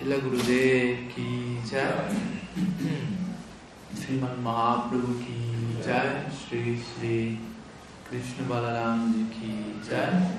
[0.00, 2.08] Shila Gurudev ki jai,
[3.94, 7.38] Sriman Mahaprabhu ki jai, Shri Shri
[8.08, 9.52] Krishna Balaram ki
[9.86, 10.38] jai,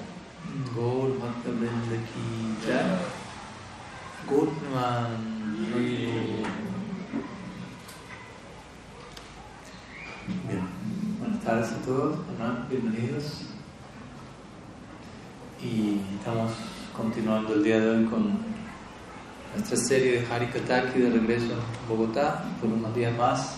[0.74, 2.26] Gaur Bhakta Vrinda ki
[2.66, 2.98] jai,
[4.28, 5.30] Gautman
[11.20, 12.18] buenas tardes a todos,
[12.68, 13.44] bienvenidos.
[15.62, 16.52] Y estamos
[16.98, 18.61] continuando el día de hoy con
[19.56, 23.58] nuestra serie de Harikataki de regreso a Bogotá por unos días más.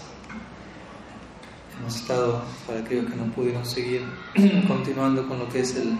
[1.79, 4.03] Hemos estado, para aquellos que no pudieron seguir,
[4.67, 5.97] continuando con lo que es el,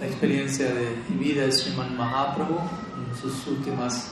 [0.00, 4.08] la experiencia de vida de Sriman Mahaprabhu en sus últimos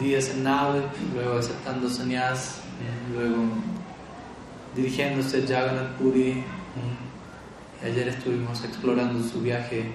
[0.00, 0.82] días en nave,
[1.14, 2.60] luego aceptando sannyas,
[3.14, 3.44] luego
[4.74, 6.42] dirigiéndose a Jagannath Puri.
[7.84, 9.92] Ayer estuvimos explorando su viaje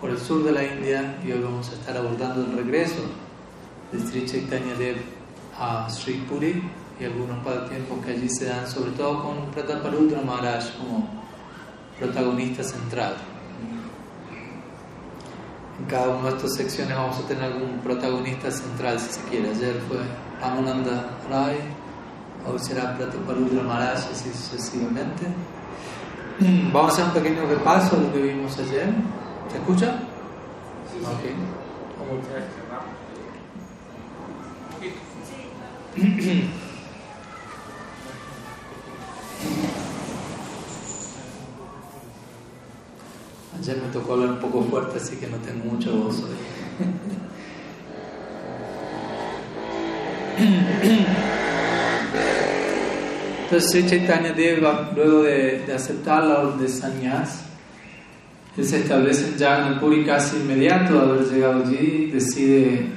[0.00, 3.02] por el sur de la India y hoy vamos a estar abordando el regreso
[3.92, 4.96] de Sri Chaitanya Dev
[5.58, 6.62] a Sri Puri
[6.98, 11.06] y algunos tiempos que allí se dan, sobre todo con Prataparudra Maharaj como
[11.98, 13.16] protagonista central.
[15.78, 19.50] En cada una de estas secciones vamos a tener algún protagonista central, si se quiere.
[19.50, 19.98] Ayer fue
[20.42, 21.56] Amananda Rai,
[22.46, 25.26] hoy será Prataparudra Maharaj, así sucesivamente.
[26.72, 28.94] Vamos a hacer un pequeño repaso de lo que vimos ayer.
[29.50, 29.98] ¿Se escucha?
[30.90, 30.98] Sí.
[31.02, 31.34] Okay.
[43.58, 46.36] Ayer me tocó hablar un poco fuerte, así que no tengo mucho voz hoy.
[53.44, 57.49] Entonces Chaitanya Deva, luego de, de aceptar la orden de sannyas,
[58.56, 62.90] él se establece en Jagannath casi inmediato de haber llegado allí, decide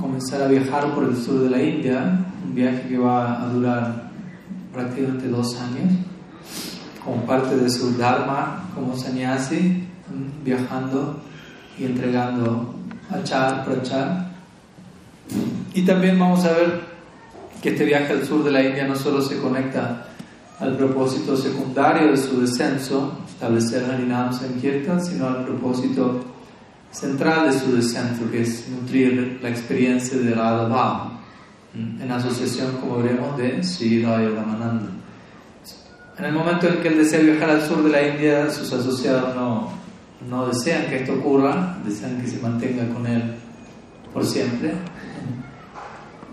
[0.00, 4.10] comenzar a viajar por el sur de la India, un viaje que va a durar
[4.72, 5.92] prácticamente dos años,
[7.04, 9.84] como parte de su Dharma como sannyasi,
[10.44, 11.20] viajando
[11.78, 12.74] y entregando
[13.10, 14.30] achar, prachar.
[15.74, 16.80] Y también vamos a ver
[17.60, 20.06] que este viaje al sur de la India no solo se conecta
[20.58, 26.20] al propósito secundario de su descenso, establecer Harinam Sankirtan, sino al propósito
[26.90, 31.20] central de su descenso, que es nutrir la experiencia de Radha Bhava,
[31.74, 34.90] en asociación, como veremos, de Sri Ramananda.
[36.18, 39.34] En el momento en que él desea viajar al sur de la India, sus asociados
[39.34, 39.70] no,
[40.28, 43.22] no desean que esto ocurra, desean que se mantenga con él
[44.12, 44.72] por siempre.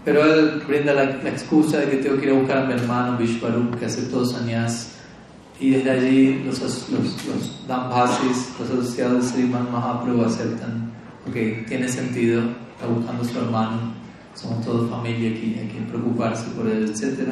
[0.03, 3.17] Pero él brinda la, excusa de que tengo que ir a buscar a mi hermano
[3.17, 4.97] Vishwarup, que aceptó sannyas
[5.59, 10.91] y desde allí los, los, los Dambhasis, los asociados de Sriman Mahaprabhu aceptan,
[11.28, 12.41] ok, tiene sentido,
[12.75, 13.79] está buscando a su hermano,
[14.35, 17.29] somos todos familia aquí, hay que preocuparse por él, etc.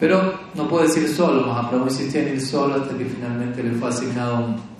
[0.00, 3.88] Pero no puede ir solo, Mahaprabhu insistía en ir solo hasta que finalmente le fue
[3.88, 4.70] asignado un,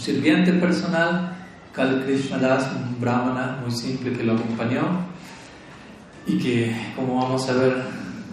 [0.00, 1.36] sirviente personal,
[1.74, 4.82] Kal Krishna Das, un brahmana muy simple que lo acompañó
[6.26, 7.82] y que, como vamos a ver,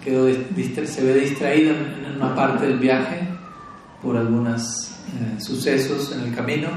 [0.02, 3.29] quedó se ve distraído en una parte del viaje
[4.02, 6.68] por algunos eh, sucesos en el camino.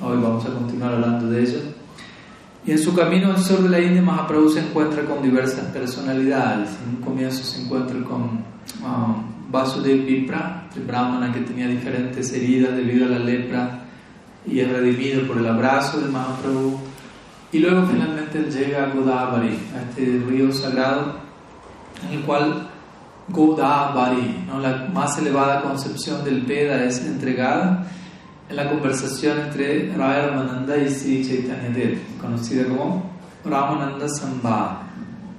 [0.00, 1.60] Hoy vamos a continuar hablando de ello.
[2.66, 6.70] Y en su camino al sur de la India, Mahaprabhu se encuentra con diversas personalidades.
[6.84, 8.44] En un comienzo se encuentra con
[8.82, 13.80] um, Vasudev Vipra, el brahmana que tenía diferentes heridas debido a la lepra
[14.46, 16.78] y es redimido por el abrazo de Mahaprabhu.
[17.52, 21.16] Y luego finalmente llega a Godavari, a este río sagrado,
[22.08, 22.69] en el cual
[23.30, 24.60] Godavari, ¿no?
[24.60, 27.86] la más elevada concepción del Veda es entregada
[28.48, 33.10] en la conversación entre Raya Ramananda y Sri Chaitanya Dev, conocida como
[33.44, 34.82] Ramananda Sambha,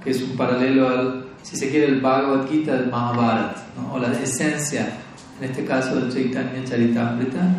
[0.02, 4.12] que es un paralelo al, si se quiere, el Bhagavad Gita del Mahabharata, o la
[4.12, 4.88] esencia,
[5.38, 7.54] en este caso del Chaitanya Charitamrita,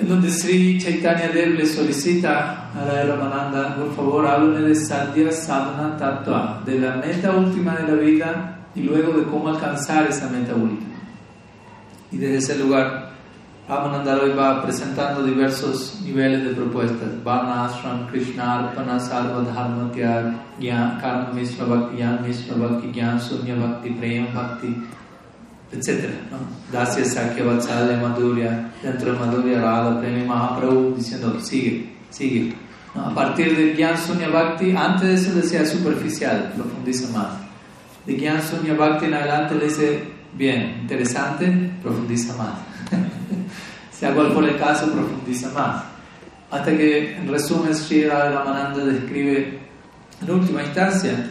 [0.00, 5.30] en donde Sri Chaitanya Dev le solicita a Raya Ramananda, por favor, háblame de Sadhya
[5.30, 10.28] Sadhana Tattva, de la meta última de la vida y luego de cómo alcanzar esa
[10.28, 10.92] meta última.
[12.10, 13.12] Y desde ese lugar,
[13.68, 21.00] Ramananda hoy va presentando diversos niveles de propuestas: Varna Ashram, Krishna, Arpana, Sarva, Dharma, Tyag,
[21.00, 24.76] Karma, Mishra Bhakti, Gyan, Mishra Bhakti, Gyan, Sunya Bhakti, Prem Bhakti,
[25.72, 26.10] etc.
[26.30, 26.38] ¿no?
[26.72, 32.54] Dasya, Sakya, Vatsalya, Madhurya, dentro de Madhurya, Radha, Premi, Mahaprabhu, diciendo: sigue, sigue.
[32.94, 33.06] ¿no?
[33.06, 37.41] A partir de Gyan, Sunya Bhakti, antes de eso decía superficial, profundiza más
[38.06, 40.02] de Gyan Sunya Bhakti en adelante le dice,
[40.34, 42.54] bien, interesante, profundiza más.
[43.92, 45.84] sea cual fuera el caso, profundiza más.
[46.50, 49.60] Hasta que, en resumen, Sri Ramananda describe
[50.20, 51.30] en última instancia,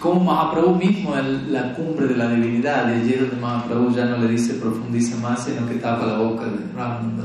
[0.00, 4.16] como Mahaprabhu mismo es la cumbre de la divinidad, y es donde Mahaprabhu ya no
[4.18, 7.24] le dice profundice más, sino que tapa la boca de Ramananda,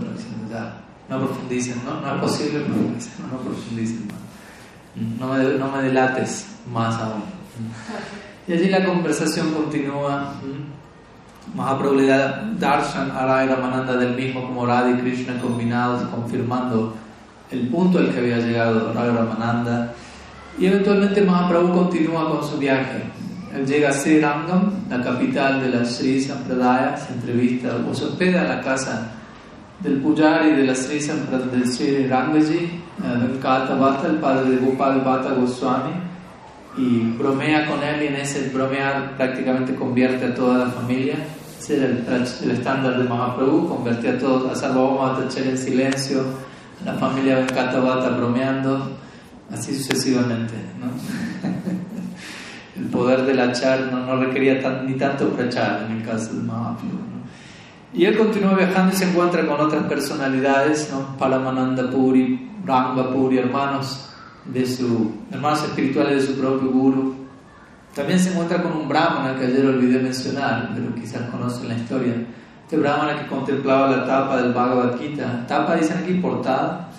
[1.09, 5.83] no profundicen, no, no es posible profundizar, no, no profundicen más, no me, no me
[5.83, 7.37] delates más aún.
[8.48, 10.33] Y allí la conversación continúa.
[11.56, 16.95] Mahaprabhu le da darshan a Ramananda del mismo como Radha y Krishna combinados, confirmando
[17.51, 19.94] el punto al que había llegado Rai Ramananda.
[20.59, 23.04] Y eventualmente Mahaprabhu continúa con su viaje.
[23.54, 28.06] Él llega a Sri Rangam, la capital de la Sri Sampradaya, se entrevista o se
[28.06, 29.12] hospeda en la casa
[29.80, 35.01] del Pujari de la Sri Sampradaya del Sri Rangaji, Venkata Bhatta, el padre de Gopal
[35.01, 36.06] Bhatta Goswami,
[36.77, 41.15] y bromea con él y en ese bromear prácticamente convierte a toda la familia.
[41.59, 46.24] Ese era el, estándar de Mahaprabhu, convertía a todos, a Sarvabhauma en silencio,
[46.85, 48.91] la familia Venkata Bhatta bromeando
[49.51, 50.53] así sucesivamente.
[50.79, 50.91] ¿no?
[52.81, 57.07] el poder del achar no, no requería ni tanto prachar en el caso de Mahaprabhu.
[57.94, 61.18] Y él continúa viajando y se encuentra con otras personalidades, ¿no?
[61.18, 64.06] Palamananda Puri, Ranga Puri, hermanos,
[64.54, 67.16] de su, hermanos espirituales de su propio guru.
[67.94, 72.14] También se encuentra con un brahmana que ayer olvidé mencionar, pero quizás conocen la historia.
[72.64, 75.46] Este brahmana que contemplaba la tapa del Bhagavad Gita.
[75.48, 76.90] Tapa dicen aquí portada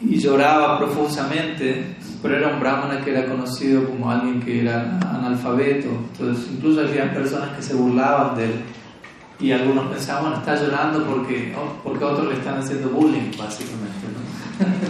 [0.00, 5.88] y lloraba profusamente, pero era un brahmana que era conocido como alguien que era analfabeto,
[5.88, 8.52] entonces incluso había personas que se burlaban de él
[9.40, 14.06] y algunos pensaban, está llorando porque, oh, porque otros le están haciendo bullying, básicamente.
[14.12, 14.89] ¿no?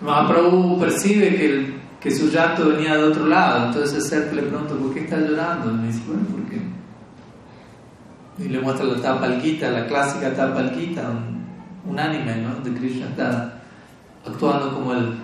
[0.00, 4.94] Mahaprabhu percibe que, que su llanto venía de otro lado, entonces el le pregunta, ¿por
[4.94, 5.70] qué está llorando?
[5.70, 6.60] Y me dice, bueno, ¿por qué?
[8.38, 11.10] Y le muestra la tapa alquita, la clásica tapa alquita,
[11.84, 12.54] un anime, ¿no?
[12.62, 13.60] De Krishna está
[14.24, 15.14] actuando como el,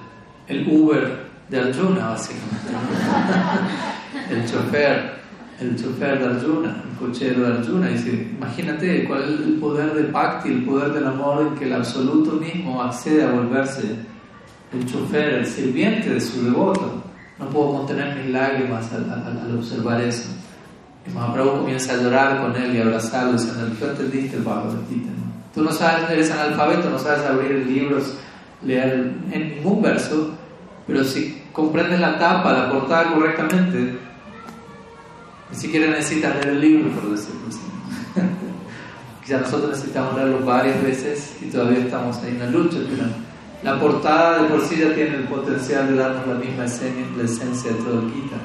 [0.49, 2.73] el Uber de Arjuna, básicamente.
[4.31, 5.24] el chofer,
[5.61, 7.89] el chofer de Arjuna, el cochero de Arjuna.
[7.89, 11.75] Dice, imagínate cuál es el poder de Bhakti, el poder del amor en que el
[11.75, 13.97] absoluto mismo accede a volverse
[14.73, 17.03] el chofer, el sirviente de su devoto.
[17.39, 20.31] No puedo contener mis lágrimas al, observar eso.
[21.07, 25.11] Y Mahaprabhu comienza a llorar con él y abrazarlo, diciendo, tú entendiste el Bhagavad Gita,
[25.55, 28.15] Tú no sabes, eres analfabeto, no sabes abrir libros,
[28.65, 30.33] leer en ningún verso,
[30.87, 33.97] pero si comprendes la tapa, la portada correctamente,
[35.51, 37.61] ni siquiera necesitas leer el libro, por decirlo así.
[39.25, 43.09] Quizá nosotros necesitamos leerlo varias veces y todavía estamos ahí en la lucha, pero
[43.63, 47.23] la portada de por sí ya tiene el potencial de darnos la misma esencia, la
[47.23, 48.37] esencia de todo el Gita.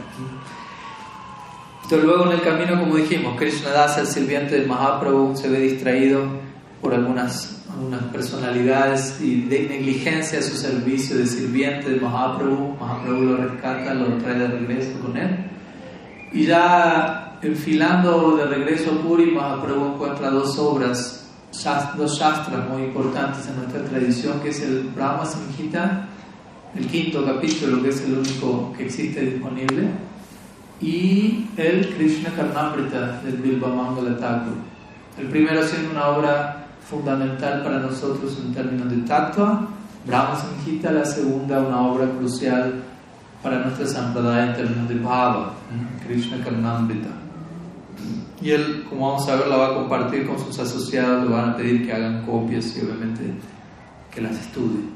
[1.84, 5.60] Entonces luego en el camino, como dijimos, Krishna Das, el sirviente de Mahaprabhu, se ve
[5.60, 6.22] distraído
[6.82, 12.78] por algunas, algunas personalidades y de negligencia a su servicio de sirviente de Mahaprabhu.
[12.80, 15.50] Mahaprabhu lo rescata, lo trae de regreso con él.
[16.32, 21.28] Y ya enfilando de regreso a Puri, Mahaprabhu encuentra dos obras,
[21.98, 26.08] dos shastras muy importantes en nuestra tradición, que es el Brahma Samhita,
[26.76, 29.90] el quinto capítulo, que es el único que existe disponible,
[30.82, 34.54] y el Krishna Karnamrita del Bilba Mangala Thakur.
[35.18, 39.68] El primero siendo una obra fundamental para nosotros en términos de tatua,
[40.06, 42.84] Brahma Samhita, la segunda, una obra crucial
[43.42, 45.54] para nuestra sampradaya en términos de bhava,
[46.06, 47.10] Krishna Karnamrita.
[48.42, 51.50] Y él, como vamos a ver, la va a compartir con sus asociados, le van
[51.50, 53.34] a pedir que hagan copias y obviamente
[54.12, 54.90] que las estudien.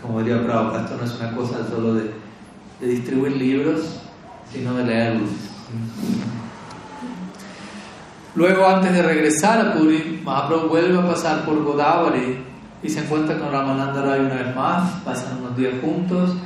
[0.00, 2.10] Como diría Prabhupada, esto no es una cosa solo de,
[2.80, 4.00] de distribuir libros,
[4.52, 5.30] sino de leerlos.
[8.34, 12.38] Luego, antes de regresar a Puri, Mahaprabhu vuelve a pasar por Godavari
[12.82, 16.36] y se encuentra con Ramananda Rai una vez más, pasan unos días juntos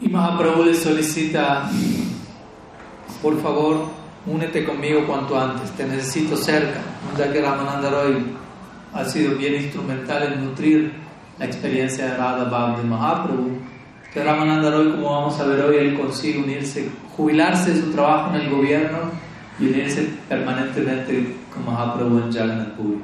[0.00, 1.68] y Mahaprabhu le solicita,
[3.22, 3.88] por favor,
[4.26, 6.80] únete conmigo cuanto antes, te necesito cerca,
[7.16, 8.24] ya que Ramananda Rai
[8.92, 10.92] ha sido bien instrumental en nutrir
[11.38, 13.58] la experiencia de Radha Bhav de Mahaprabhu.
[14.12, 18.32] Que Ramananda Roy, como vamos a ver hoy, él consigue unirse, jubilarse de su trabajo
[18.32, 18.98] en el gobierno
[19.58, 23.00] y unirse permanentemente con Mahaprabhu en Jagannath Puri.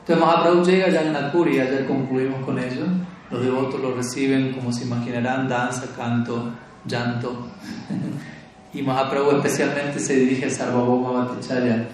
[0.00, 2.86] Entonces Mahaprabhu llega a Jagannath Puri, ayer concluimos con ello.
[3.30, 6.52] Los devotos lo reciben, como se imaginarán, danza, canto,
[6.86, 7.48] llanto.
[8.72, 11.88] y Mahaprabhu especialmente se dirige a Sarvabhauma Bhattacharya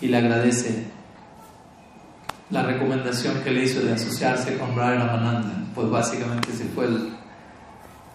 [0.00, 0.84] y le agradece
[2.50, 5.64] la recomendación que le hizo de asociarse con Raya Ramananda.
[5.74, 7.12] Pues básicamente ese fue el,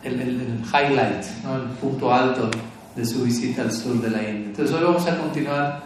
[0.04, 1.56] el, el, highlight, ¿no?
[1.56, 2.50] el punto alto
[2.96, 4.48] de su visita al sur de la India.
[4.48, 5.84] Entonces hoy vamos a continuar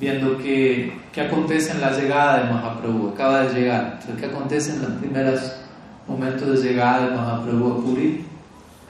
[0.00, 3.10] viendo qué, qué acontece en la llegada de Mahaprabhu.
[3.10, 3.98] Acaba de llegar.
[4.00, 5.60] Entonces, ¿qué acontece en las primeras
[6.08, 8.24] momento de llegada de Mahaprabhu a Puri.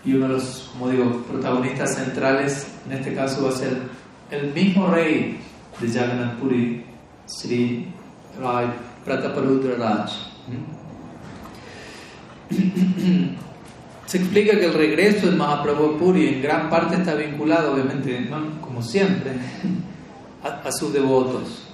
[0.05, 3.77] Y uno de los, como digo, protagonistas centrales en este caso va a ser
[4.31, 5.39] el mismo rey
[5.81, 6.85] de Jagannath Puri,
[7.27, 7.87] Sri
[8.41, 8.67] Rai
[9.05, 10.11] Prataparudra Raj.
[14.07, 18.31] Se explica que el regreso de Mahaprabhu a Puri en gran parte está vinculado, obviamente,
[18.63, 19.33] como siempre,
[20.43, 21.68] a, sus devotos,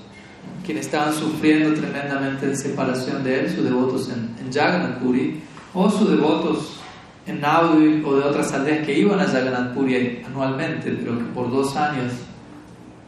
[0.65, 5.43] quienes estaban sufriendo tremendamente de separación de él, sus devotos en, en Jagannath Puri,
[5.75, 6.81] o sus devotos
[7.27, 11.51] en Naudi o de otras aldeas que iban a Jagannath Puri anualmente, pero que por
[11.51, 12.13] dos años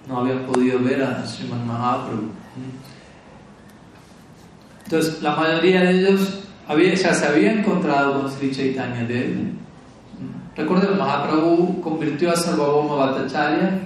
[0.09, 2.31] no habían podido ver a Sriman Mahaprabhu.
[4.85, 9.53] Entonces, la mayoría de ellos había, ya se había encontrado con Sri Chaitanya Dev.
[10.57, 13.81] Recuerden, Mahaprabhu convirtió a Sarvabhauma Bhattacharya,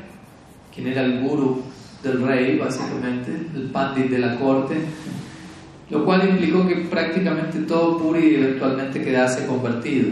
[0.73, 1.63] quien era el guru
[2.03, 4.77] del rey, básicamente, el pandit de la corte,
[5.91, 10.11] lo cual implicó que prácticamente todo Puri eventualmente quedase convertido.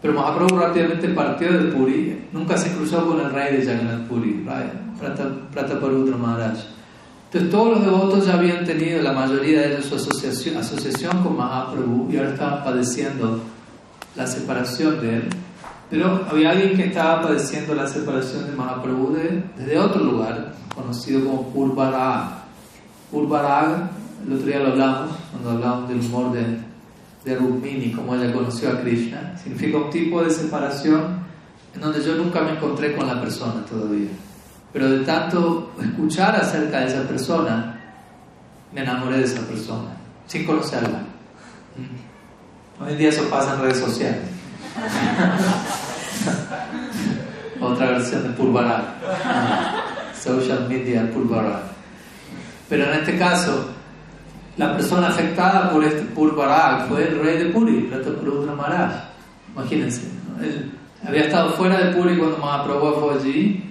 [0.00, 4.46] Pero Mahaprabhu rápidamente partió de Puri, nunca se cruzó con el rey de Jagannath Puri,
[5.52, 6.58] Prataparudra Maharaj.
[7.26, 11.36] Entonces todos los devotos ya habían tenido, la mayoría de ellos, su asociación, asociación con
[11.36, 13.40] Mahaprabhu y ahora estaban padeciendo
[14.16, 15.28] la separación de él.
[15.90, 19.12] Pero había alguien que estaba padeciendo la separación de Mahaprabhu
[19.56, 22.44] desde otro lugar, conocido como Purvarag.
[23.10, 23.90] Purvarag,
[24.24, 26.58] el otro día lo hablamos, cuando hablamos del humor de,
[27.24, 29.36] de Rukmini, como ella conoció a Krishna.
[29.36, 31.18] Significa un tipo de separación
[31.74, 34.10] en donde yo nunca me encontré con la persona todavía.
[34.72, 37.80] Pero de tanto escuchar acerca de esa persona,
[38.72, 39.96] me enamoré de esa persona,
[40.28, 41.02] sin conocerla.
[42.80, 44.39] Hoy en día eso pasa en redes sociales.
[47.60, 48.84] Otra versión de Purvarag.
[50.18, 51.62] Social media Purvarag.
[52.68, 53.70] Pero en este caso,
[54.56, 58.92] la persona afectada por este Purvarag fue el rey de Puri, Prataparudra Maharaj.
[59.54, 60.02] Imagínense,
[60.40, 60.70] él
[61.06, 63.70] había estado fuera de Puri cuando Mahaprabhu fue allí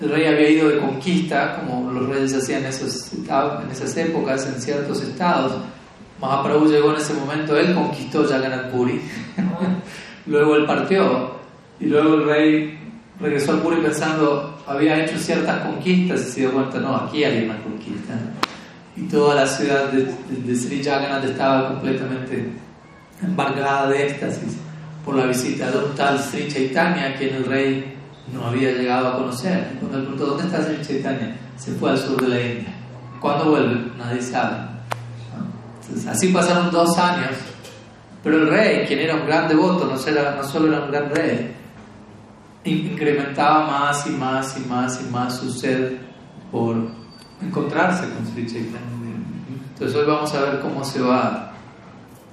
[0.00, 4.60] el rey había ido de conquista, como los reyes hacían esos, en esas épocas, en
[4.60, 5.54] ciertos estados.
[6.20, 9.00] Mahaprabhu llegó en ese momento, él conquistó Jagannath Puri.
[10.28, 11.32] luego él partió
[11.80, 12.78] y luego el rey
[13.20, 17.44] regresó al Puri pensando, había hecho ciertas conquistas y se dio cuenta, no, aquí hay
[17.44, 18.14] una conquista.
[18.96, 22.50] Y toda la ciudad de, de, Sri Jagannath estaba completamente
[23.22, 24.56] embargada de éxtasis
[25.04, 27.94] por la visita de un tal Sri Chaitanya, quien el rey
[28.32, 29.76] no había llegado a conocer.
[29.78, 31.36] Cuando le preguntó, ¿dónde está Sri Chaitanya?
[31.56, 32.74] Se fue al sur de la India.
[33.20, 33.90] ¿Cuándo vuelve?
[33.96, 34.56] Nadie sabe.
[36.08, 37.30] así pasaron dos años.
[38.28, 41.50] Pero el rey, quien era un gran devoto, no, no solo era un gran rey,
[42.62, 45.96] incrementaba más y más y más y más su sed
[46.52, 46.76] por
[47.40, 48.80] encontrarse con Sri Chaitanya.
[49.72, 51.52] Entonces hoy vamos a ver cómo se va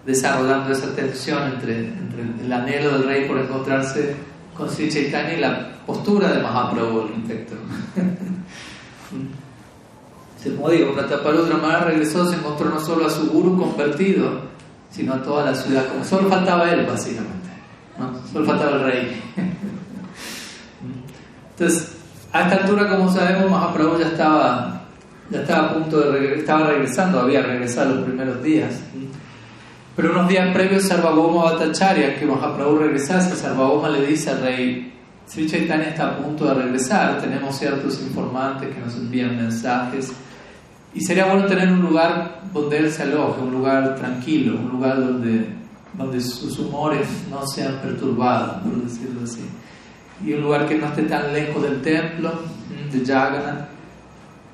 [0.05, 4.17] desarrollando esa tensión entre, entre el anhelo del rey por encontrarse
[4.53, 7.55] con Sri Chaitanya y la postura de Mahaprabhu al respecto.
[10.57, 14.54] Como digo, Prataparudra Maharaj regresó, se encontró no solo a su guru convertido,
[14.95, 17.49] sino a toda la ciudad, como solo faltaba él, básicamente.
[17.97, 18.13] ¿no?
[18.31, 19.21] Solo faltaba el rey.
[21.51, 21.95] Entonces,
[22.31, 24.83] a esta altura, como sabemos, Mahaprabhu ya estaba,
[25.29, 28.79] ya estaba a punto de regresar, estaba regresando, había regresado los primeros días.
[29.97, 34.93] Pero unos días previos, Sarvabhauma Bhattacharya, que Mahaprabhu regresase, Sarvabhauma le dice al rey
[35.27, 40.13] Sri Chaitanya está a punto de regresar, tenemos ciertos informantes que nos envían mensajes
[40.95, 44.97] y sería bueno tener un lugar donde él se aloje, un lugar tranquilo, un lugar
[44.97, 45.45] donde,
[45.93, 49.41] donde sus humores no sean perturbados, por decirlo así.
[50.25, 52.31] Y un lugar que no esté tan lejos del templo
[52.91, 53.67] de Jagannath.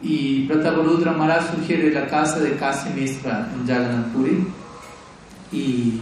[0.01, 4.48] Y Prataparudra Maharaj sugiere la casa de Kasi Misra en Jagannath Puri.
[5.51, 6.01] Y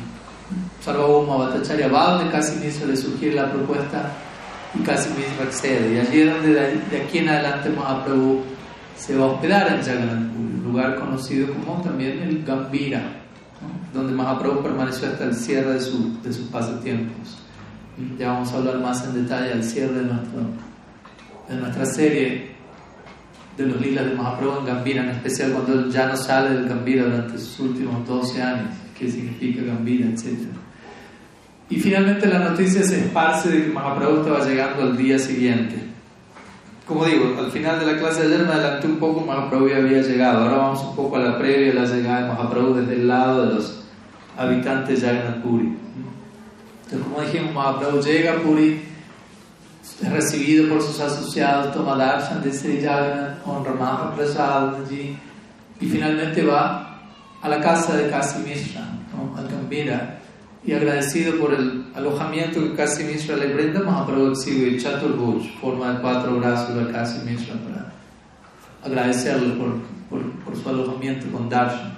[0.80, 4.10] Sarvabhauma Bhattacharya va donde Kasi Misra le sugiere la propuesta
[4.74, 5.96] y casi mismo accede.
[5.96, 8.42] Y allí es donde de, aquí en adelante Mahaprabhu
[9.00, 13.02] se va a hospedar en Jagannath un lugar conocido como también el Gambira,
[13.94, 17.40] donde Mahaprabhu permaneció hasta el cierre de, su, de sus pasatiempos.
[18.18, 20.42] Ya vamos a hablar más en detalle al cierre de, nuestro,
[21.48, 22.52] de nuestra serie
[23.58, 26.68] de los lilas de Mahaprabhu en Gambira, en especial cuando él ya no sale del
[26.68, 30.52] Gambira durante sus últimos 12 años, qué significa Gambira, etcétera.
[31.70, 35.89] Y finalmente la noticia se esparce de que Mahaprabhu estaba llegando al día siguiente.
[36.90, 39.78] Como digo, al final de la clase de ayer me adelanté un poco, Mahaprabhu ya
[39.78, 40.40] había llegado.
[40.40, 43.54] Ahora vamos un poco a la previa la llegada de Mahaprabhu desde el lado de
[43.54, 43.84] los
[44.36, 45.78] habitantes de Jagannath Puri.
[46.86, 48.82] Entonces, como dijimos, Mahaprabhu llega a Puri,
[50.02, 55.16] es recibido por sus asociados, toma darshan de Sri Jagannath, honra Mahaprasad allí,
[55.80, 57.02] y finalmente va
[57.40, 58.82] a la casa de Kasi Mishra,
[59.38, 60.20] al Gambira
[60.66, 66.02] y agradecido por el alojamiento que Kasi Mishra le brinda, Mahaprabhu exhibe Chaturbhuj, forma de
[66.02, 67.94] cuatro brazos de Kasi Mishra para
[68.84, 69.76] agradecerle por,
[70.10, 71.98] por, por, su alojamiento con Darshan.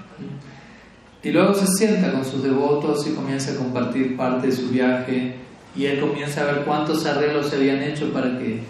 [1.24, 5.36] Y luego se sienta con sus devotos y comienza a compartir parte de su viaje
[5.76, 8.64] y él comienza a ver cuántos arreglos se habían hecho para que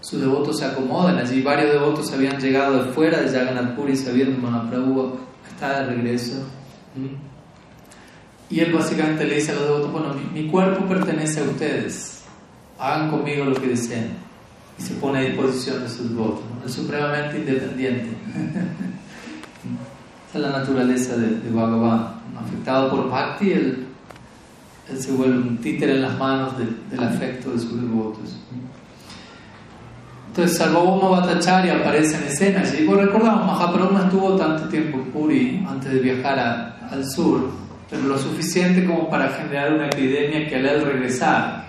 [0.00, 1.16] sus devotos se acomoden.
[1.16, 5.18] Allí varios devotos habían llegado de fuera de Jagannath Puri sabiendo Mahaprabhu
[5.50, 6.46] está de regreso.
[8.50, 12.22] Y él básicamente le dice a los devotos, bueno, mi, cuerpo pertenece a ustedes,
[12.78, 14.12] hagan conmigo lo que deseen.
[14.78, 18.08] Y se pone a disposición de sus devotos, es supremamente independiente.
[20.28, 22.18] Esa es la naturaleza de, de Bhagavan.
[22.38, 23.86] Afectado por Bhakti, él,
[24.88, 28.38] él, se vuelve un títere en las manos del afecto de sus devotos.
[30.38, 35.66] Entonces Sarvabhauma Bhattacharya aparece en escena y recordamos, Mahaprabhu no estuvo tanto tiempo en Puri
[35.68, 37.50] antes de viajar al sur,
[37.90, 41.64] pero lo suficiente como para generar una epidemia que al regresar,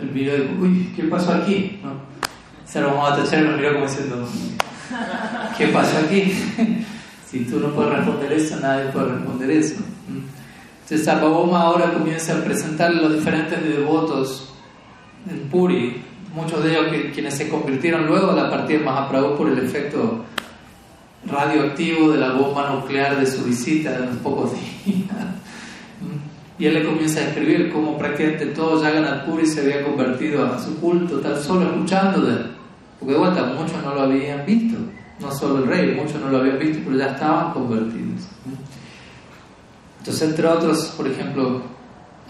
[0.00, 1.80] él miró uy, ¿qué pasó aquí?
[1.82, 2.16] ¿No?
[2.96, 4.28] Bhattacharya lo miró como diciendo,
[5.56, 6.32] ¿qué pasó aquí?
[7.30, 9.76] si tú no puedes responder eso, nadie puede responder eso.
[10.08, 14.52] Entonces Sarvabhauma ahora comienza a presentarle los diferentes devotos
[15.28, 16.02] en Puri
[16.36, 19.58] muchos de ellos que, quienes se convirtieron luego a la partida de Mahaprabhu por el
[19.58, 20.24] efecto
[21.26, 24.52] radioactivo de la bomba nuclear de su visita de unos pocos
[24.84, 25.08] días.
[26.58, 30.58] Y él le comienza a escribir cómo prácticamente todo Jagannath Puri se había convertido a
[30.58, 32.46] su culto, tan solo escuchando de él.
[32.98, 34.78] Porque de vuelta, muchos no lo habían visto,
[35.20, 38.22] no solo el rey, muchos no lo habían visto, pero ya estaban convertidos.
[39.98, 41.62] Entonces, entre otros, por ejemplo,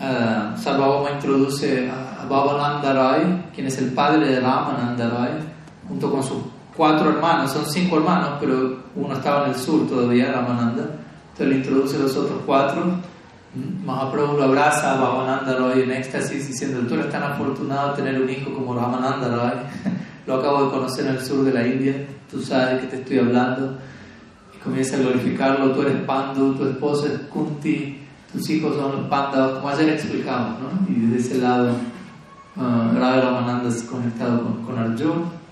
[0.01, 5.31] uh, Sarvabhauma introduce a Bhavananda Rai, quien es el padre de Ramananda Rai,
[5.87, 6.39] junto con sus
[6.77, 10.83] cuatro hermanos, son cinco hermanos, pero uno estaba en el sur todavía, Ramananda,
[11.31, 12.83] entonces le introduce a los otros cuatro.
[13.85, 18.21] Mahaprabhu lo abraza a Bhavananda Rai en éxtasis diciendo, tú eres tan afortunado de tener
[18.21, 19.57] un hijo como Ramananda Rai,
[20.27, 23.19] lo acabo de conocer en el sur de la India, tú sabes qué te estoy
[23.21, 23.79] hablando,
[24.55, 29.09] y comienza a glorificarlo, tú eres Pandu, tu esposa es Kunti, tus hijos son los
[29.09, 30.95] Pandavas, como ayer explicamos, ¿no?
[30.95, 31.71] y desde ese lado
[32.57, 35.46] uh, Radha Ramananda es conectado con, con Arjuna.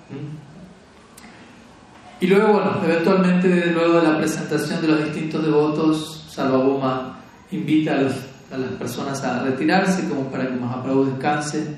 [2.21, 7.19] Y luego, bueno, eventualmente, luego de la presentación de los distintos devotos, Sarvabhauma
[7.51, 11.77] invita a, las personas a retirarse como para que Mahaprabhu descanse.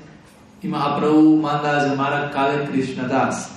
[0.61, 3.51] Y Mahaprabhu manda a llamar a Kale Krishnadas,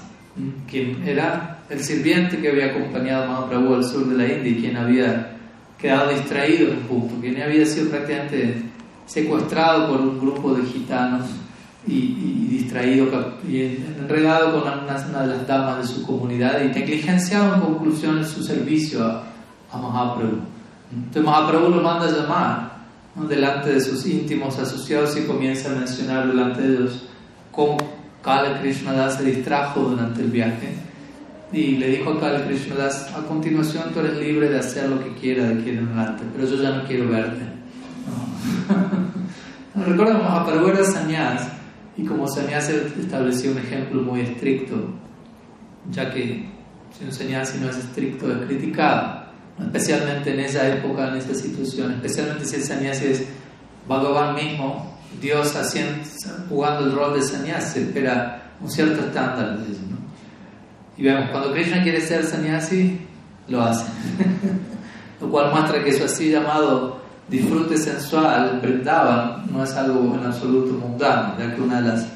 [0.68, 4.60] quien era el sirviente que había acompañado a Mahaprabhu al sur de la India y
[4.60, 5.36] quien había
[5.78, 8.62] quedado distraído en un punto, quien había sido prácticamente
[9.06, 11.26] secuestrado por un grupo de gitanos
[11.86, 13.08] y, distraído
[13.48, 13.62] y
[13.98, 18.42] enredado con una, de las damas de su comunidad y negligenciado en conclusión en su
[18.42, 19.24] servicio a,
[19.72, 20.40] a Mahaprabhu.
[20.92, 22.70] Entonces Mahaprabhu lo manda a llamar
[23.28, 27.08] delante de sus íntimos asociados y comienza a mencionar delante de ellos
[27.50, 27.76] cómo
[28.22, 30.74] Kala Krishnadas se distrajo durante el viaje
[31.52, 35.14] y le dijo a Kala Krishnadas a continuación tú eres libre de hacer lo que
[35.14, 37.44] quieras de aquí en adelante pero yo ya no quiero verte
[39.74, 39.84] no.
[39.86, 41.59] recuerda Mahaprabhu era sannyas
[41.96, 44.76] y como sannyasi estableció un ejemplo muy estricto,
[45.90, 46.48] ya que
[46.96, 49.24] si un sannyasi no es estricto es criticado,
[49.60, 53.26] especialmente en esa época, en esa situación, especialmente si el sannyasi es
[53.88, 56.04] Bhagavan mismo, Dios haciendo,
[56.48, 59.82] jugando el rol de sannyasi, espera un cierto estándar de eso.
[59.90, 59.96] ¿no?
[60.96, 63.00] Y vemos, cuando Krishna quiere ser sannyasi,
[63.48, 63.86] lo hace.
[65.20, 70.72] lo cual muestra que eso así llamado disfrute sensual, Vrindavan, no es algo en absoluto
[70.72, 72.06] mundano, ya que una de las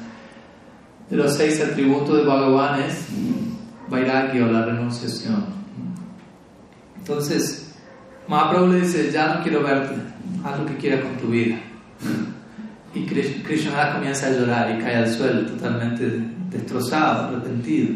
[1.09, 3.07] de los seis atributos de Bhagavan es
[3.89, 5.45] Vairagya o la renunciación.
[6.97, 7.75] Entonces,
[8.27, 9.95] Mahaprabhu le dice, ya no quiero verte,
[10.43, 11.57] haz lo que quieras con tu vida.
[12.95, 17.95] Y Krishna comienza a llorar y cae al suelo totalmente destrozado, arrepentido.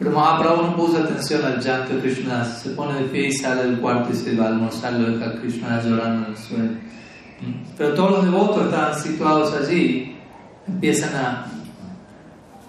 [0.00, 3.64] Pero Mahaprabhu no puso atención al llanto de Krishna, se pone de pie y sale
[3.64, 6.70] del cuarto y se va a almorzar, lo deja Krishna llorando en el suelo.
[7.76, 10.16] Pero todos los devotos estaban situados allí,
[10.66, 11.46] empiezan a,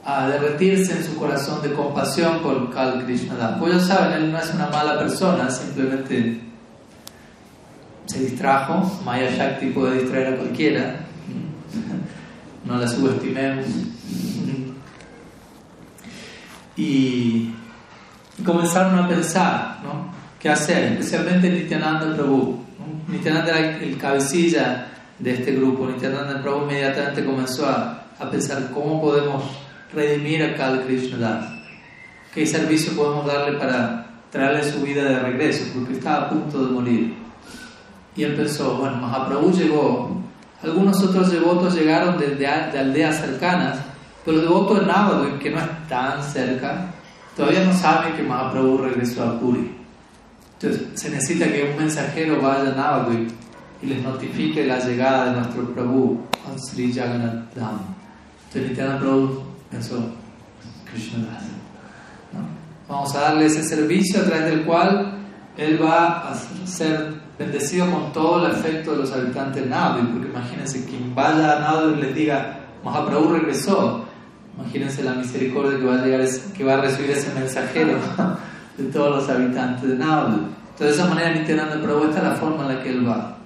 [0.04, 3.58] a derretirse en su corazón de compasión por Kal Krishna.
[3.58, 6.42] Pues ya saben, él no es una mala persona, simplemente
[8.08, 8.92] se distrajo.
[9.06, 11.00] Maya Shakti puede distraer a cualquiera,
[12.66, 13.66] no la subestimemos
[16.76, 17.52] y,
[18.46, 20.12] comenzaron a pensar, ¿no?
[20.40, 20.94] ¿Qué hacer?
[20.94, 22.66] Especialmente Nityananda Prabhu.
[23.08, 24.88] Nityananda era el cabecilla
[25.20, 25.88] de este grupo.
[25.88, 29.44] Nityananda Prabhu inmediatamente comenzó a, a pensar cómo podemos
[29.94, 31.58] redimir a Kal Krishna
[32.34, 35.66] ¿Qué servicio podemos darle para traerle su vida de regreso?
[35.74, 37.14] Porque estaba a punto de morir.
[38.16, 40.22] Y él pensó, bueno, Mahaprabhu llegó,
[40.64, 43.80] algunos otros devotos llegaron desde de aldeas cercanas,
[44.24, 46.94] pero el devoto de Navadvip, que no es tan cerca,
[47.36, 49.78] todavía no sabe que Mahaprabhu regresó a Puri.
[50.60, 53.32] Entonces se necesita que un mensajero vaya a Navadvip
[53.82, 57.80] y les notifique la llegada de nuestro Prabhu al Sri Jagannath Dham.
[58.48, 60.06] Entonces Nityananda Prabhu pensó,
[60.92, 61.20] Krishna
[62.32, 62.40] ¿no?
[62.88, 65.18] Vamos a darle ese servicio a través del cual
[65.58, 70.28] él va a ser bendecido con todo el efecto de los habitantes de Navadvip, porque
[70.28, 74.06] imagínense, quien vaya a Navadvip les diga, Mahaprabhu regresó,
[74.62, 77.98] Imagínense la misericordia que va a, llegar, que va a recibir ese mensajero
[78.78, 80.48] de todos los habitantes de Nauru.
[80.72, 83.38] Entonces, de esa manera, Nityananda Prabhu, esta es la forma en la que él va,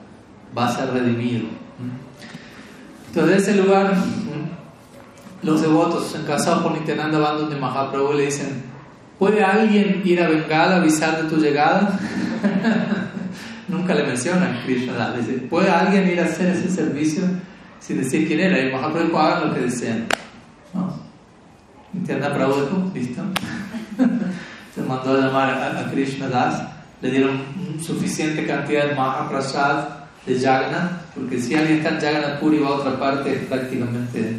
[0.58, 1.48] va a ser redimido.
[3.08, 3.96] Entonces, de ese lugar,
[5.42, 8.64] los devotos encasados por Nityananda van donde Mahaprabhu le dicen:
[9.18, 11.98] ¿Puede alguien ir a Bengala a avisar de tu llegada?
[13.68, 15.14] Nunca le mencionan Krishna.
[15.14, 17.24] Dice: ¿Puede alguien ir a hacer ese servicio
[17.80, 18.60] sin decir quién era?
[18.60, 20.08] Y Mahaprabhu hagan lo que deseen.
[20.74, 21.05] ¿no?
[22.04, 23.22] Prabhu listo.
[24.76, 26.62] Se mandó a llamar a, Krishna Das,
[27.02, 27.42] le dieron
[27.82, 29.88] suficiente cantidad de Mahaprasad
[30.26, 34.38] de Jagannath, porque si alguien está en Jagannath Puri va a otra parte, es prácticamente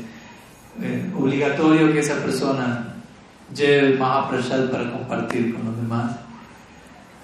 [0.83, 2.97] eh, obligatorio que esa persona
[3.55, 6.17] lleve Mahaprasad para compartir con los demás.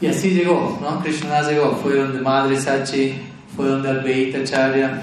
[0.01, 1.01] Y así llegó, ¿no?
[1.03, 3.21] Krishna Das llegó, fue donde Madre Sachi,
[3.55, 5.03] fue donde Advaita Charya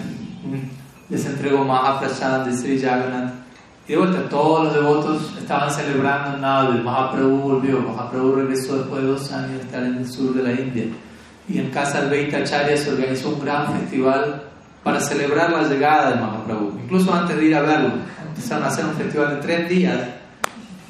[1.10, 3.39] les entregó Mahaprasad de Sri Jagannath
[3.90, 7.80] de vuelta, todos los devotos estaban celebrando nada de Mahaprabhu volvió.
[7.80, 10.86] Mahaprabhu regresó después de dos años de estar en el sur de la India.
[11.48, 14.44] Y en casa Albeita Acharya se organizó un gran festival
[14.84, 16.80] para celebrar la llegada de Mahaprabhu.
[16.84, 17.94] Incluso antes de ir a verlo,
[18.28, 20.00] empezaron a hacer un festival de tres días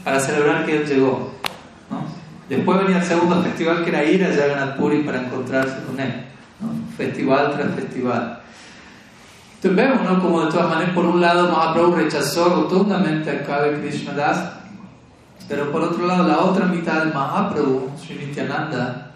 [0.03, 1.31] para celebrar que él llegó.
[2.49, 6.25] Después venía el segundo festival que era ir a Jagannath Puri para encontrarse con él.
[6.97, 8.41] Festival tras festival.
[9.62, 10.22] Entonces vemos, ¿no?
[10.22, 14.54] Como de todas maneras, por un lado Mahaprabhu rechazó rotundamente a Kavi Krishna Das,
[15.50, 19.12] pero por otro lado, la otra mitad de Mahaprabhu, Sri Nityananda,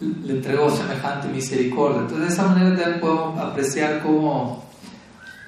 [0.00, 2.00] le entregó semejante misericordia.
[2.00, 4.64] Entonces, de esa manera también podemos apreciar cómo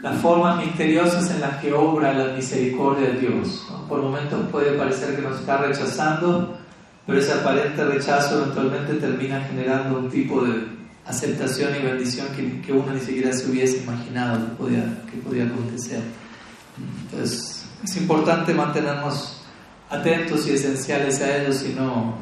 [0.03, 3.67] las formas misteriosas en las que obra la misericordia de Dios.
[3.89, 6.59] Por momentos puede parecer que nos está rechazando,
[7.07, 12.73] pero ese aparente rechazo eventualmente termina generando un tipo de aceptación y bendición que, que,
[12.73, 16.01] uno ni siquiera se hubiese imaginado que podía, que podía acontecer.
[17.03, 19.43] Entonces, es importante mantenernos
[19.89, 22.17] atentos y esenciales a ellos y no,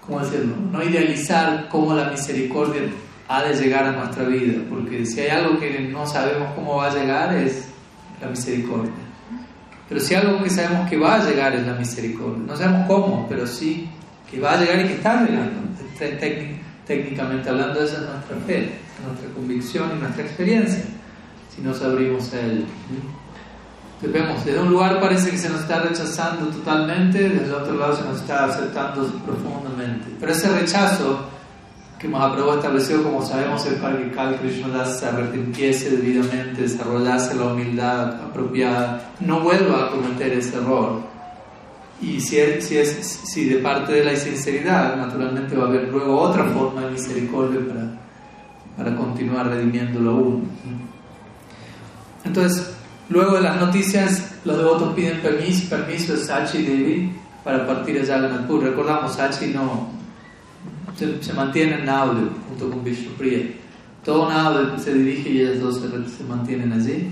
[0.00, 0.56] ¿cómo decirlo?
[0.56, 2.82] No idealizar cómo la misericordia
[3.28, 6.90] ha de llegar a nuestra vida, porque si hay algo que no sabemos cómo va
[6.90, 7.66] a llegar es
[8.20, 8.92] la misericordia.
[9.88, 12.44] Pero si hay algo que sabemos que va a llegar es la misericordia.
[12.46, 13.88] No sabemos cómo, pero sí
[14.30, 15.60] que va a llegar y que está llegando.
[16.90, 18.72] Técnica técnicamente hablando, esa es nuestra fe,
[19.06, 20.82] nuestra convicción y nuestra experiencia,
[21.54, 22.64] si nos abrimos a él.
[23.94, 27.96] Entonces vemos, desde un lugar parece que se nos está rechazando totalmente, desde otro lado
[27.96, 30.08] se nos está aceptando profundamente.
[30.18, 31.26] Pero ese rechazo
[31.96, 37.44] que Mahaprabhu estableció, como sabemos, es para que Kal Krishna se arrepintiese debidamente, desarrollase la
[37.44, 41.09] humildad apropiada, no vuelva a cometer ese error
[42.02, 42.88] y si, es, si, es,
[43.24, 47.60] si de parte de la sinceridad, naturalmente va a haber luego otra forma de misericordia
[47.68, 48.00] para,
[48.76, 50.44] para continuar redimiéndolo uno.
[52.24, 52.74] Entonces,
[53.10, 57.12] luego de las noticias, los devotos piden permiso, permiso de Sachi Devi
[57.44, 59.90] para partir a Jagannath Recordamos, Sachi no
[60.96, 63.44] se, mantiene en Naude junto con Vishnupriya.
[64.02, 65.82] Todo Naude se dirige y ellas dos
[66.16, 67.10] se, mantienen allí.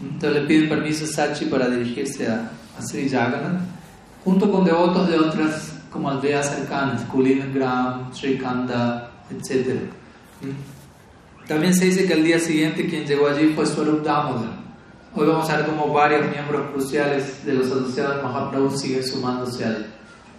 [0.00, 3.81] Entonces le piden permiso a Sachi para dirigirse a, a Sri Jagannath
[4.24, 9.82] junto con devotos de otras como aldeas cercanas, Kulingram, Srikanda, etc.
[10.40, 11.46] ¿Mm?
[11.46, 14.62] También se dice que el día siguiente quien llegó allí fue Swarup Damodar.
[15.14, 19.64] Hoy vamos a ver cómo varios miembros cruciales de los asociados de Mahaprabhu siguen sumándose
[19.66, 19.86] al,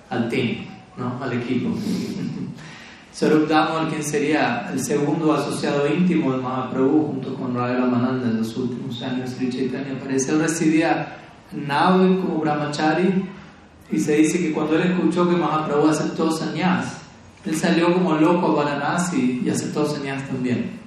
[0.09, 0.65] al team,
[0.97, 1.21] ¿no?
[1.21, 1.69] al equipo.
[3.13, 8.37] Swarup Damodar, quien sería el segundo asociado íntimo de Mahaprabhu junto con Radha Ramananda en
[8.37, 11.17] los últimos años, Sri Chaitanya parece, él residía
[11.51, 13.29] en Navi como brahmachari
[13.91, 16.97] y se dice que cuando él escuchó que Mahaprabhu aceptó sannyas,
[17.45, 20.79] él salió como loco a Varanasi y aceptó sannyas también.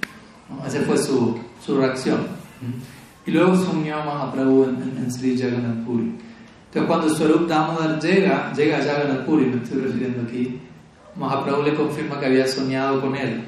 [0.65, 2.27] Esa fue su, su, reacción.
[3.25, 6.15] Y luego se unió a Mahaprabhu en, en, Sri Jagannath Puri.
[6.67, 10.59] Entonces cuando Swarup Damodar llega, llega a Jagannath Puri, me estoy refiriendo aquí,
[11.15, 13.43] Mahaprabhu le confirma que había soñado con él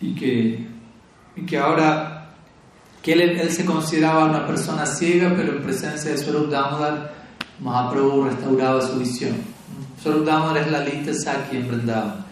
[0.00, 0.66] y que,
[1.36, 2.30] y que ahora
[3.02, 7.19] que él, él, se consideraba una persona ciega, pero en presencia de Swarup Damodar
[7.62, 9.36] Mahaprabhu restauraba su visión.
[10.02, 12.24] Swarup es la lista Saki en Vrindavan.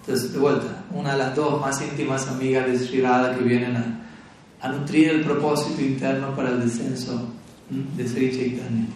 [0.00, 3.76] Entonces, de vuelta, una de las dos más íntimas amigas de Sri Radha que vienen
[3.76, 7.28] a, a nutrir el propósito interno para el descenso
[7.70, 8.86] de Sri Chaitanya.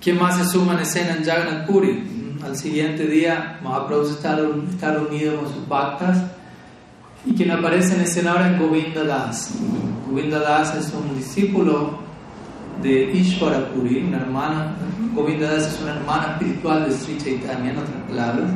[0.00, 2.38] ¿Quién más se suma en escena en Jagannath Puri?
[2.42, 4.38] Al siguiente día, Mahaprabhu está,
[4.70, 6.18] está reunido con sus bhaktas
[7.26, 9.50] y quien aparece en escena ahora es Govinda Das.
[10.08, 12.07] Govinda Das es un discípulo
[12.82, 14.76] de Ishvara Puri, una hermana.
[15.14, 18.50] Govinda Das es una hermana espiritual de Sri Chaitanya, en otras palabras.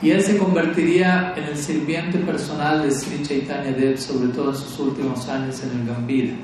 [0.00, 4.56] Y él se convertiría en el sirviente personal de Sri Chaitanya Dev, sobre todo en
[4.56, 6.34] sus últimos años en el Gambira.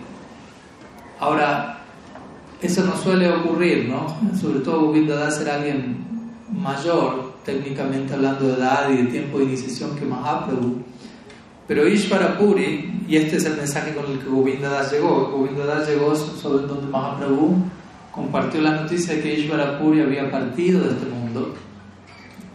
[1.20, 1.80] Ahora,
[2.60, 4.06] eso no suele ocurrir, ¿no?
[4.40, 6.04] Sobre todo Govinda Das era alguien
[6.50, 10.82] mayor, técnicamente hablando de edad y de tiempo de iniciación que Mahaprabhu.
[11.66, 15.64] Pero Ishvara Puri, y este es el mensaje con el que Govinda Das llegó, Govinda
[15.64, 17.56] Das llegó sobre donde Mahaprabhu
[18.12, 21.54] compartió la noticia de que Ishvara Puri había partido de este mundo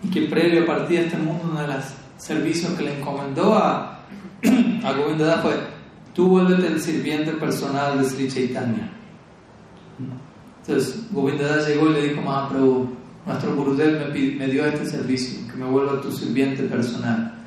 [0.04, 1.86] y que previo a partir de este mundo uno de los
[2.17, 4.00] servicios que le encomendó a,
[4.84, 5.54] a Govinda Das fue
[6.13, 8.91] tú vuélvete el sirviente personal de Sri Chaitanya.
[10.62, 12.89] Entonces Govinda Das llegó y le dijo a Mahaprabhu,
[13.26, 17.38] nuestro Gurudev me, me dio este servicio, que me vuelva tu sirviente personal.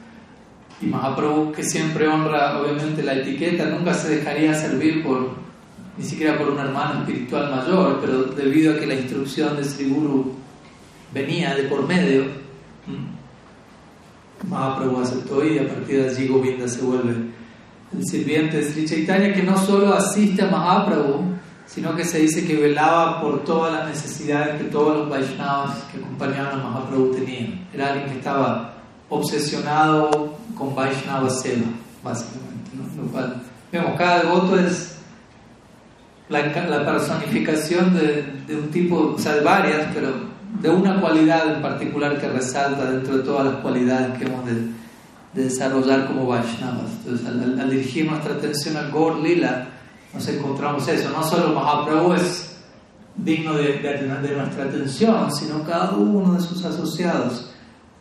[0.83, 5.31] Y Mahaprabhu, que siempre honra obviamente la etiqueta, nunca se dejaría servir por,
[5.97, 9.89] ni siquiera por un hermano espiritual mayor, pero debido a que la instrucción de Sri
[9.89, 10.35] Guru
[11.15, 12.25] venía de por medio,
[14.49, 17.15] Mahaprabhu aceptó y a partir de allí Govinda se vuelve
[17.97, 21.33] el sirviente de Sri Chaitanya, que no solo asiste a Mahaprabhu,
[21.67, 25.99] sino que se dice que velaba por todas las necesidades que todos los Vaishnavas que
[25.99, 27.69] acompañaban a Mahaprabhu tenían.
[27.73, 28.75] Era alguien que estaba
[29.09, 31.67] obsesionado con Vaishnava Seva,
[32.05, 32.71] básicamente.
[32.75, 33.03] ¿no?
[33.03, 34.95] Lo cual, vemos, cada devoto es
[36.29, 40.11] la, la personificación de, de, un tipo, o sea, de varias, pero
[40.61, 44.55] de una cualidad en particular que resalta dentro de todas las cualidades que hemos de,
[45.35, 46.91] de desarrollar como Vaishnavas.
[47.05, 49.69] Entonces, al, al, dirigir nuestra atención al Gaur Lila,
[50.15, 51.11] nos encontramos eso.
[51.11, 52.57] No solo Mahaprabhu es
[53.17, 57.52] digno de, de, de nuestra atención, sino cada uno de sus asociados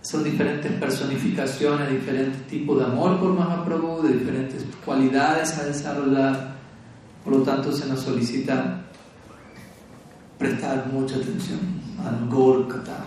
[0.01, 6.55] son diferentes personificaciones, diferentes tipos de amor por Mahaprabhu, de diferentes cualidades a desarrollar.
[7.23, 8.81] Por lo tanto, se nos solicita
[10.39, 11.59] prestar mucha atención
[12.03, 13.05] al Gaur Kata.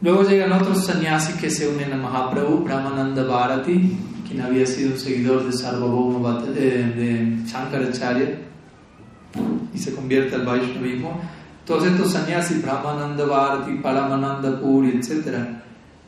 [0.00, 4.98] Luego llegan otros sannyasis que se unen a Mahaprabhu, Brahmananda Bharati, quien había sido un
[4.98, 8.38] seguidor de Sarvabhauma de, de Shankaracharya,
[9.74, 11.20] y se convierte al Vaishnavismo.
[11.66, 15.62] Todos estos sannyasis, Brahmananda Bharati, Paramananda Puri, etc.,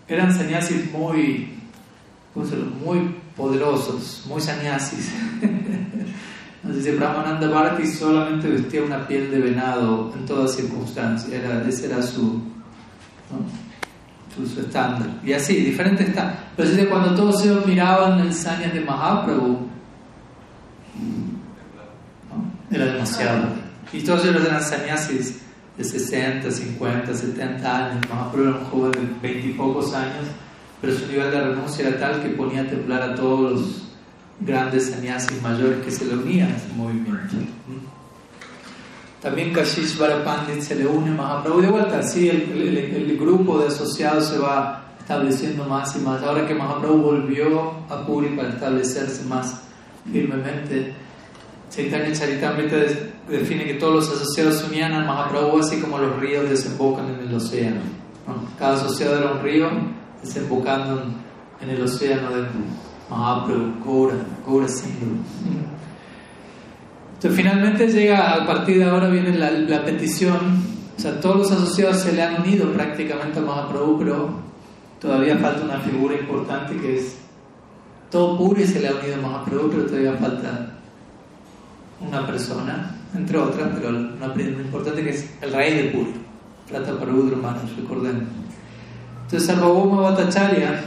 [0.08, 1.48] eran sannyasis muy,
[2.84, 5.12] muy poderosos, muy sannyasis.
[6.64, 12.02] Entonces, Brahmananda Bharati solamente vestía una piel de venado en todas circunstancias, era, ese era
[12.02, 12.22] su,
[13.30, 14.46] ¿no?
[14.46, 15.08] su, estándar.
[15.22, 16.40] Y así, diferentes estándares.
[16.56, 19.68] Pero desde cuando todos ellos miraban el sannyas de Mahaprabhu,
[22.28, 22.76] ¿no?
[22.76, 23.46] era demasiado.
[23.92, 25.43] Y todos ellos eran sannyasis
[25.76, 28.08] de 60, 50, 70 años.
[28.08, 30.26] Mahaprabhu era un joven de 20 y pocos años,
[30.80, 33.84] pero su nivel de renuncia era tal que ponía a temblar a todos los
[34.40, 37.36] grandes sannyasis mayores que se le unían a ese movimiento.
[39.20, 41.62] También Kashish Pandit se le une a Mahaprabhu.
[41.62, 46.22] De vuelta, sí, el, el, el, grupo de asociados se va estableciendo más y más.
[46.22, 49.62] Ahora que Mahaprabhu volvió a Puri para establecerse más
[50.12, 50.92] firmemente,
[51.70, 52.76] Chaitanya Charitamrita
[53.28, 57.34] define que todos los asociados unían a Mahaprabhu así como los ríos desembocan en el
[57.34, 57.80] océano.
[58.58, 59.68] Cada asociado era un río
[60.22, 61.04] desembocando
[61.60, 62.46] en el océano de
[63.10, 64.14] Mahaprabhu, Gaura,
[64.46, 65.16] Gaura Sindhu.
[67.14, 70.62] Entonces finalmente llega, a partir de ahora viene la, petición,
[70.96, 74.30] o sea, todos los asociados se le han unido prácticamente a Mahaprabhu, pero
[75.00, 77.18] todavía falta una figura importante que es,
[78.10, 80.74] todo Puri se le ha unido Mahaprabhu, pero todavía falta
[82.06, 86.14] una persona, entre otras, pero una importante que es el rey de Puri,
[86.68, 88.24] Plata Parudra Maharaj, recordemos.
[89.24, 90.84] Entonces Sarvabhauma Bhattacharya,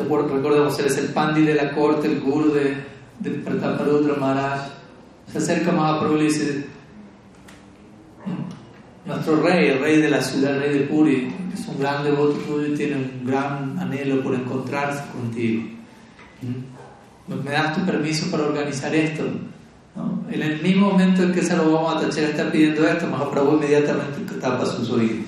[0.00, 2.76] acuerdo, recordemos, él es el pandi de la corte, el guru de,
[3.20, 4.68] de Prataparudra Maharaj,
[5.30, 6.66] se acerca a Mahaprabhu y dice,
[9.06, 12.34] nuestro rey, el rey de la ciudad, el rey de Puri, es un gran devoto
[12.38, 15.62] tuyo y tiene un gran anhelo por encontrarse contigo.
[17.26, 19.24] ¿Me das tu permiso para organizar esto?
[20.30, 24.90] En el mismo momento en que Sarvabhauma Bhattacharya está pidiendo esto, Mahaprabhu inmediatamente tapa sus
[24.90, 25.26] oídos.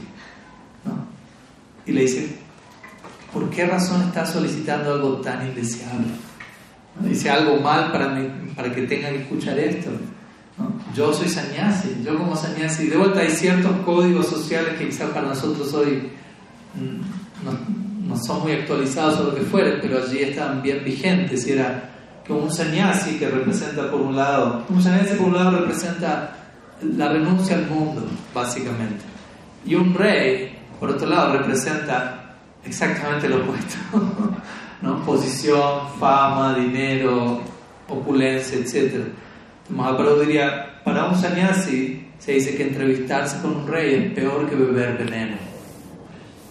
[1.86, 2.36] Y le dice,
[3.32, 6.08] ¿por qué razón estás solicitando algo tan indeseable?
[7.00, 8.16] Dice algo mal para,
[8.56, 9.90] para que tenga que escuchar esto.
[10.94, 15.28] Yo soy sannyasi, yo como sannyasi, de vuelta hay ciertos códigos sociales que quizás para
[15.28, 16.10] nosotros hoy
[18.08, 21.95] no, son muy actualizados o lo que fuere, pero allí estaban bien vigentes y era
[22.26, 26.36] que un sannyasi que representa por un lado, un sannyasi por un lado representa
[26.82, 29.04] la renuncia al mundo, básicamente,
[29.64, 32.34] y un rey, por otro lado, representa
[32.64, 33.76] exactamente lo opuesto,
[34.82, 35.02] ¿no?
[35.04, 37.40] posición, fama, dinero,
[37.88, 39.06] opulencia, etc.
[39.70, 44.56] Mahaprabhu diría, para un sannyasi se dice que entrevistarse con un rey es peor que
[44.56, 45.55] beber veneno.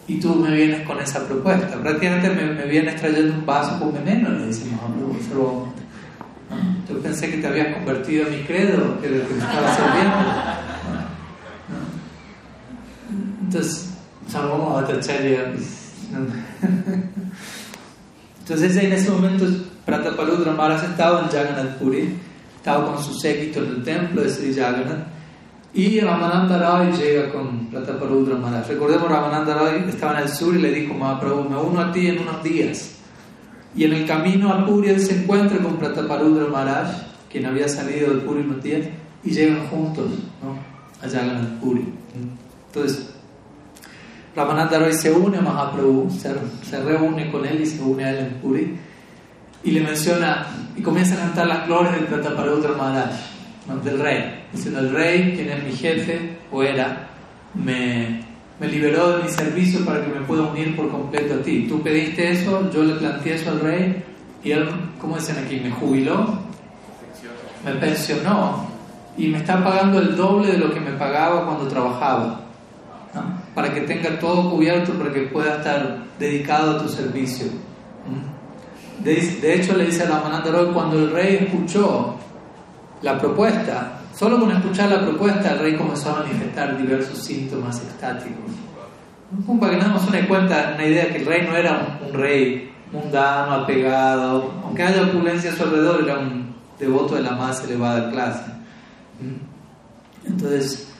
[0.08, 1.82] Y tú me vienes con esa propuesta.
[1.82, 5.68] Prácticamente me, me vienes trayendo un vaso con veneno, le dice Mahaprabhu.
[6.88, 10.16] Yo pensé que te habías convertido en mi credo, que lo que me estaba sirviendo.
[13.42, 13.90] Entonces,
[18.40, 19.46] entonces en ese momento
[19.86, 22.16] Pratapaludra Maharaj estaba en Jagannath Puri,
[22.58, 25.15] estaba con su séquito en el templo de Sri Jagannath
[25.76, 28.70] y Ramananda Rai llega con Pratapaludra Maharaj.
[28.70, 32.08] Recordemos, Ramananda Rai estaba en el sur y le dijo, Mahaprabhu, me uno a ti
[32.08, 32.96] en unos días.
[33.76, 36.88] Y en el camino a Puri él se encuentra con Pratapaludra Maharaj,
[37.30, 38.88] quien había salido de Puri unos días,
[39.22, 40.06] y llegan juntos
[40.42, 40.58] ¿no?
[41.06, 41.94] a Jagannath Puri.
[42.68, 43.14] Entonces,
[44.34, 48.18] Ramananda Roy se une a Mahaprabhu, se, reúne con él y se une a él
[48.28, 48.78] en Puri
[49.62, 53.35] y le menciona y comienza a cantar las glorias del Prataparudra Maharaj,
[53.84, 57.08] del rey, diciendo el rey, quien es mi jefe o era,
[57.54, 58.22] me,
[58.60, 61.66] me liberó de mi servicio para que me pueda unir por completo a ti.
[61.68, 64.04] Tú pediste eso, yo le planteé eso al rey
[64.44, 64.70] y él,
[65.02, 65.60] ¿cómo dicen aquí?
[65.60, 66.40] Me jubiló,
[67.64, 68.68] me pensionó
[69.18, 72.42] y me está pagando el doble de lo que me pagaba cuando trabajaba
[73.54, 77.48] para que tenga todo cubierto, para que pueda estar dedicado a tu servicio.
[79.00, 82.16] De, hecho, le dice a Ramananda Roy, cuando el rey escuchó
[83.06, 88.52] la propuesta, solo con escuchar la propuesta, el rey comenzó a manifestar diversos síntomas extáticos.
[89.60, 93.54] Para que nos una cuenta, una idea que el rey no era un, rey mundano,
[93.62, 98.52] apegado, aunque haya opulencia a su alrededor, era un devoto de la más elevada clase.
[100.26, 100.92] Entonces,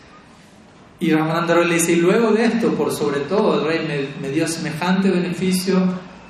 [1.00, 4.48] y Ramananda le dice, y luego de esto, por sobre todo, el rey me, dio
[4.48, 5.80] semejante beneficio,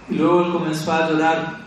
[0.09, 1.64] y luego él comenzó a llorar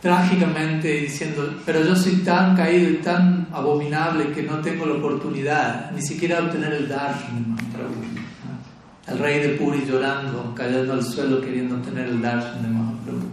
[0.00, 5.90] trágicamente diciendo, pero yo soy tan caído y tan abominable que no tengo la oportunidad
[5.92, 11.40] ni siquiera de obtener el darshan de El rey de Puri llorando, cayendo al suelo
[11.40, 13.28] queriendo obtener el darshan de Mahaprabhu.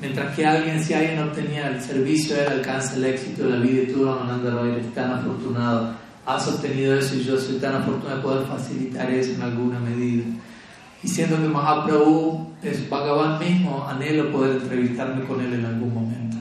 [0.00, 3.82] Mientras que alguien, si alguien obtenía el servicio, él alcanza el éxito de la vida
[3.82, 8.16] y tú, Ramananda Roy, eres tan afortunado has obtenido eso y yo soy tan afortunado
[8.16, 10.24] de poder facilitar eso en alguna medida.
[11.02, 16.36] Y siendo que Mahaprabhu es Bhagavan mismo, anhelo poder entrevistarme con él en algún momento.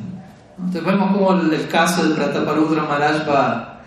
[0.58, 3.82] Entonces vemos cómo el, caso de Prataparudra Maharaj va,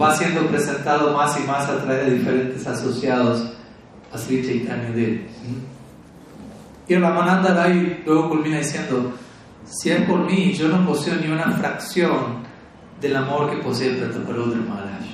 [0.00, 3.52] va siendo presentado más y más a través de diferentes asociados
[4.10, 5.26] a Sri Chaitanya Dev.
[6.88, 9.12] Y Ramananda Rai luego culmina diciendo,
[9.66, 12.44] si es por mí, yo no poseo ni una fracción
[13.00, 15.04] del amor que posee Prataparudra Maharaj.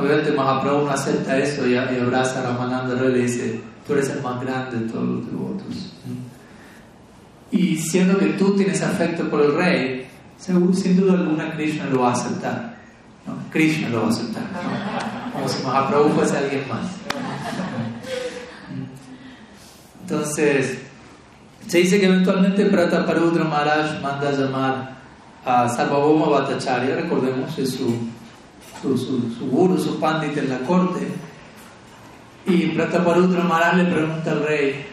[0.00, 4.08] Obviamente Mahaprabhu no acepta eso y, abraza a Ramananda Roy y le dice, tú eres
[4.10, 5.92] el más grande de todos los devotos.
[7.50, 10.08] Y siendo que tú tienes afecto por el rey,
[10.38, 12.76] sin duda alguna Krishna lo va a aceptar.
[13.50, 14.42] Krishna lo va a aceptar.
[15.32, 16.86] Como si Mahaprabhu fuese alguien más.
[20.02, 20.78] Entonces,
[21.66, 24.96] se dice que eventualmente Prataparudra Maharaj manda a llamar
[25.44, 27.78] a Sarvabhauma Bhattacharya, recordemos, es
[28.80, 31.08] su, su, su guru, su pandit en la corte.
[32.46, 34.86] Y Prataparudra Maharaj le pregunta al rey,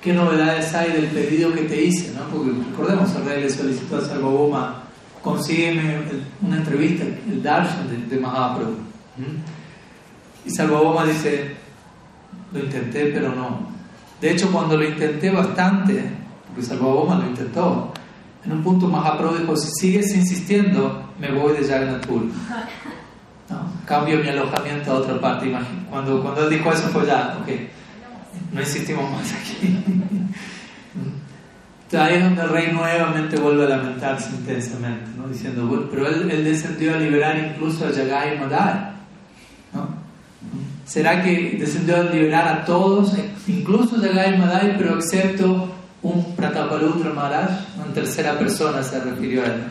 [0.00, 2.12] ¿qué novedades hay del pedido que te hice?
[2.14, 2.24] ¿no?
[2.28, 4.82] Porque recordemos, el rey le solicitó a Sarvabhauma,
[5.22, 6.02] consígueme
[6.40, 8.76] una entrevista, el darshan de, de Mahaprabhu.
[10.44, 11.56] Y Sarvabhauma dice,
[12.52, 13.74] lo intenté pero no.
[14.20, 16.04] De hecho, cuando lo intenté bastante,
[16.46, 17.92] porque Sarvabhauma lo intentó,
[18.46, 22.06] en un punto Mahaprabhu dijo, si sigues insistiendo, me voy de Jagannath
[23.50, 23.72] ¿no?
[23.84, 25.52] Cambio mi alojamiento a otra parte.
[25.90, 27.48] Cuando, cuando él dijo eso fue ya, ok,
[28.52, 29.76] no insistimos más aquí.
[31.96, 35.28] Ahí es donde el rey nuevamente vuelve a lamentarse intensamente, ¿no?
[35.28, 38.90] diciendo, bueno, pero él, él, descendió a liberar incluso a Yagai Madai.
[39.72, 39.88] ¿no?
[40.84, 43.12] ¿Será que descendió a liberar a todos,
[43.46, 45.75] incluso a Yagai Madai, pero excepto
[46.10, 47.50] un Pratapaludra Maharaj?
[47.86, 49.64] En tercera persona se refirió a él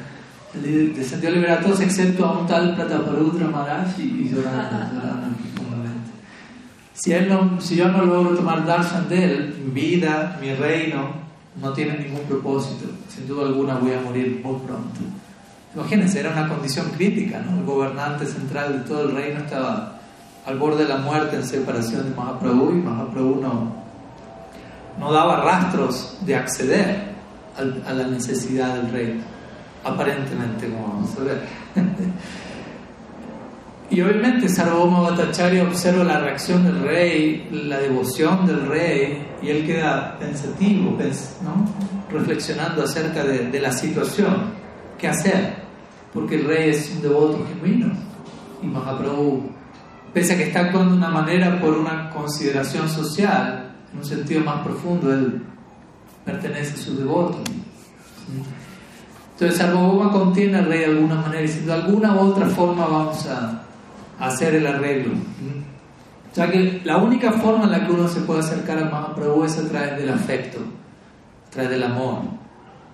[0.62, 5.02] descendió a liberar a todos excepto a un tal Prataparudra Maharaj y, llorando,
[6.94, 11.10] Si, él no, si yo no logro tomar darshan de él, mi vida, mi reino,
[11.62, 12.86] no tiene ningún propósito.
[13.10, 15.02] Sin duda alguna voy a morir muy pronto.
[15.76, 17.60] Imagínense, era una condición crítica, ¿no?
[17.60, 20.00] El gobernante central de todo el reino estaba
[20.46, 23.85] al borde de la muerte en separación de Mahaprabhu y Mahaprabhu no,
[25.00, 27.16] no daba rastros de acceder
[27.58, 29.24] a la necesidad del rey,
[29.84, 31.41] aparentemente, como vamos a ver.
[33.89, 39.66] y obviamente Sarvabhauma Bhattacharya observa la reacción del rey, la devoción del rey, y él
[39.66, 40.98] queda pensativo,
[41.43, 41.66] ¿no?
[42.12, 44.54] reflexionando acerca de, la situación,
[44.98, 45.56] qué hacer,
[46.14, 47.93] porque el rey es un devoto genuino
[48.62, 49.50] y Mahaprabhu,
[50.14, 53.64] pese a que está actuando de una manera por una consideración social,
[53.96, 55.41] en un sentido más profundo, él
[56.26, 57.39] pertenece a su devoto.
[59.34, 63.26] Entonces Sarvabhauma contiene al rey de alguna manera, diciendo de alguna u otra forma vamos
[63.28, 63.62] a,
[64.20, 65.14] hacer el arreglo.
[65.14, 69.43] O sea que la única forma en la que uno se puede acercar a Mahaprabhu
[69.43, 70.60] es a través del afecto,
[71.48, 72.20] a través del amor.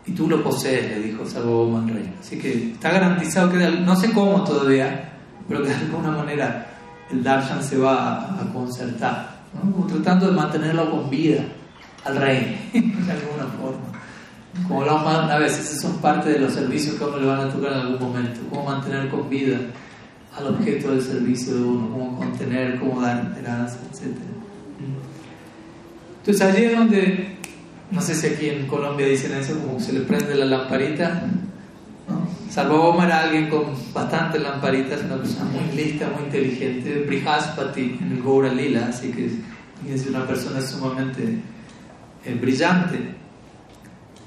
[0.06, 2.16] Y tú lo posees, le dijo Sarvabhauma al rey.
[2.20, 5.14] Así que está garantizado que, no sé cómo todavía,
[5.48, 6.68] pero que de alguna manera
[7.12, 9.31] el darshan se va a, concertar,
[9.88, 11.44] tratando de mantenerlo con vida
[12.06, 13.92] al rey, de alguna forma.
[14.68, 17.40] Como hablamos una vez, esos son parte de los servicios que a uno le van
[17.42, 19.58] a tocar en algún momento, cómo mantener con vida
[20.38, 24.16] al objeto del servicio de uno, cómo contener, cómo dar esperanza, etc.
[26.20, 27.38] Entonces allí es donde,
[27.92, 31.24] no sé si aquí en Colombia dicen eso, como que se le prende la lamparita,
[32.52, 38.22] Sarvabhauma era alguien con bastantes lamparitas, una persona muy lista, muy inteligente, Brihaspati en el
[38.22, 39.32] Gaura Lila, así que
[39.90, 41.38] es una persona sumamente
[42.26, 43.16] eh, brillante.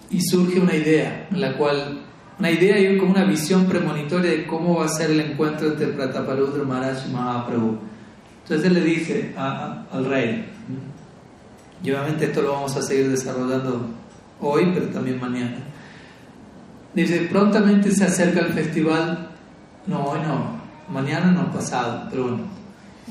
[0.09, 2.01] Y surge una idea, la cual,
[2.39, 5.89] una idea y como una visión premonitoria de cómo va a ser el encuentro entre
[5.89, 7.79] Prataparudra Maharaj y Mahaprabhu.
[8.43, 10.47] Entonces él le dice al rey,
[11.83, 13.87] y obviamente esto lo vamos a seguir desarrollando
[14.41, 15.74] hoy, pero también mañana
[16.95, 19.31] Dice, prontamente se acerca el festival,
[19.87, 22.45] no, hoy no, mañana no, pasado, pero bueno,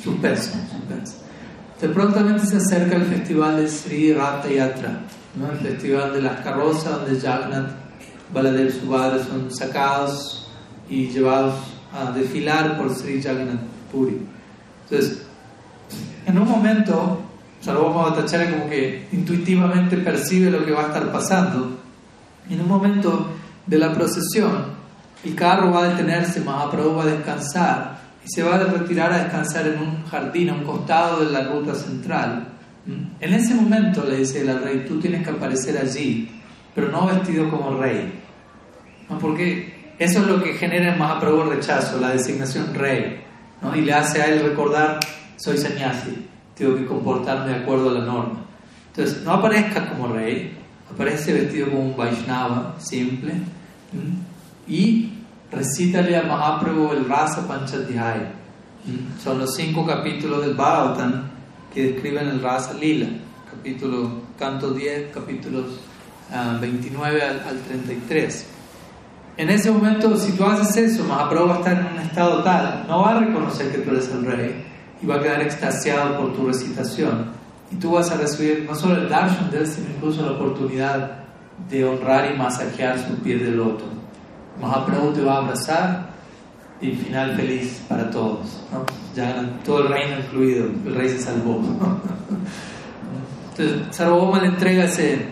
[0.02, 1.18] suspenso, suspenso.
[1.74, 5.02] Entonces, prontamente se acerca el festival de Sri Ratha Yatra,
[5.36, 5.52] ¿no?
[5.52, 7.72] el festival de las carrozas donde Jagannath,
[8.34, 10.50] Baladev su padre son sacados
[10.90, 11.56] y llevados
[11.94, 13.60] a desfilar por Sri Jagannath
[13.92, 14.18] Puri.
[14.90, 15.24] Entonces,
[16.26, 17.22] en un momento,
[17.60, 21.80] Sarvabhauma Bhattacharya como que intuitivamente percibe lo que va a estar pasando.
[22.50, 23.28] En un momento
[23.66, 24.84] de la procesión,
[25.24, 29.24] el carro va a detenerse, Mahaprabhu va a descansar y se va a retirar a
[29.24, 32.48] descansar en un jardín a un costado de la ruta central.
[33.20, 36.30] En ese momento le dice el rey, tú tienes que aparecer allí,
[36.76, 38.20] pero no vestido como rey.
[39.22, 43.22] Porque eso es lo que genera en Mahaprabhu rechazo, la designación rey.
[43.62, 43.76] ¿no?
[43.76, 45.00] Y le hace a él recordar,
[45.38, 48.44] soy sannyasi, tengo que comportarme de acuerdo a la norma.
[48.88, 50.58] Entonces, no aparezca como rey,
[50.92, 53.34] aparece vestido como un Vaishnava simple
[54.68, 55.12] y
[55.52, 58.32] recítale a Mahaprabhu el Rasa Panchadhyaya.
[59.24, 61.30] Son los cinco capítulos del Bhagavatam
[61.74, 63.08] que describen el Rasa Lila,
[63.50, 65.80] capítulo, canto 10, capítulos
[66.60, 68.48] 29 ah, al, 33.
[69.38, 72.86] En ese momento, si tú haces eso, Mahaprabhu va a estar en un estado tal,
[72.88, 74.66] no va a reconocer que tú eres el rey
[75.02, 77.43] y va a quedar extasiado por tu recitación
[77.74, 81.24] y tú vas a recibir no solo el darshan de él, sino incluso la oportunidad
[81.70, 83.86] de honrar y masajear su pie de loto.
[84.62, 86.10] Mahaprabhu te va a abrazar
[86.80, 88.62] y final feliz para todos.
[89.16, 91.62] Ya todo el reino incluido, el rey se salvó.
[93.52, 95.26] Entonces, Sarvabhauma le entrega ese,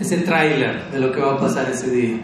[0.00, 2.20] ese tráiler de lo que va a pasar ese día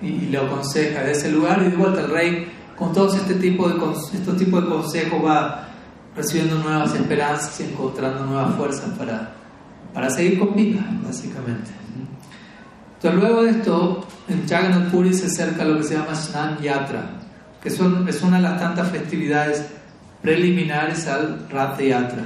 [0.00, 3.68] y, le aconseja de ese lugar y de vuelta el rey con todos este tipo
[3.68, 3.74] de,
[4.14, 5.71] estos tipos de consejos va
[6.16, 9.32] recibiendo nuevas esperanzas y encontrando nuevas fuerzas para,
[9.94, 11.70] para seguir con vida, básicamente.
[12.96, 16.60] Entonces, luego de esto, en Jagannath Puri se acerca a lo que se llama Snan
[16.60, 17.02] Yatra,
[17.62, 19.66] que son, es una de las tantas festividades
[20.22, 22.22] preliminares al Ratha Yatra.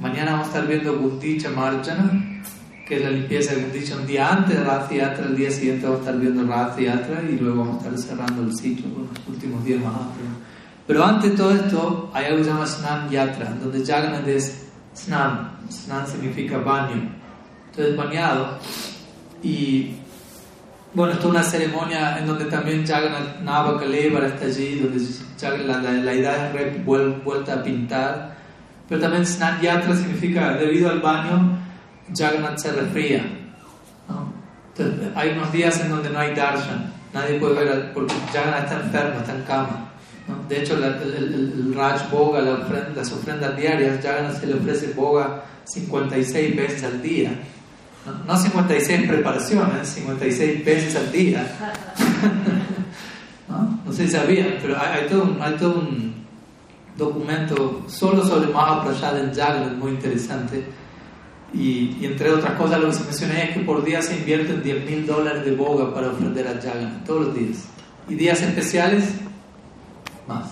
[0.00, 2.42] Mañana vamos a estar viendo Gundicha Marjana,
[2.86, 5.86] que es la limpieza de Gundicha un día antes de Ratha Yatra, el día siguiente
[5.86, 9.08] vamos a estar viendo Ratha Yatra y luego vamos a estar cerrando el ciclo con
[9.08, 10.47] los últimos días más amplios.
[10.88, 15.58] Pero antes de todo esto, hay algo que se llama Yatra, donde Jagannath es Snan.
[15.70, 17.10] Snan significa baño.
[17.66, 18.58] Entonces, bañado.
[19.42, 19.96] Y
[20.94, 25.92] bueno, esto es una ceremonia en donde también Jagannath Navakaleva está allí, donde la, la,
[25.92, 28.34] la idea es vuelta a pintar.
[28.88, 31.58] Pero también Snan Yatra significa, debido al baño,
[32.16, 33.24] Jagannath se resfría.
[34.74, 38.80] Entonces, hay unos días en donde no hay darshan, nadie puede ver, porque Jagannath está
[38.80, 39.87] enfermo, está en cama.
[40.48, 46.56] De hecho, el, el, Raj Boga, las ofrendas diarias, ya se le ofrece Boga 56
[46.56, 47.32] veces al día.
[48.26, 51.46] No, 56 preparaciones, 56 veces al día.
[53.48, 53.92] ¿No?
[53.92, 56.14] sé si sabían, pero hay, todo, un, hay un
[56.96, 60.64] documento solo sobre Mahaprasad en Jagannath muy interesante.
[61.52, 64.84] Y, entre otras cosas, lo que se menciona es que por día se invierten 10
[64.84, 67.64] mil dólares de boga para ofrender a Jagannath, todos los días.
[68.08, 69.04] Y días especiales,
[70.28, 70.46] más.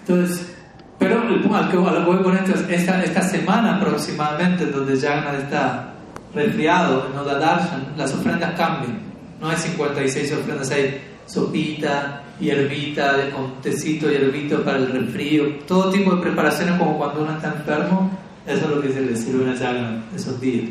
[0.00, 0.54] Entonces,
[0.98, 1.22] pero
[1.54, 5.94] al que voy con esto es esta, esta semana aproximadamente, donde Jagannath está
[6.34, 9.00] resfriado en Oda Darshan, las ofrendas cambian.
[9.40, 16.14] No hay 56 ofrendas, hay sopita, hierbita, con tecito hierbito para el resfrío, todo tipo
[16.14, 18.10] de preparaciones como cuando uno está enfermo,
[18.46, 20.70] eso es lo que se le sirve a Jagannath esos días.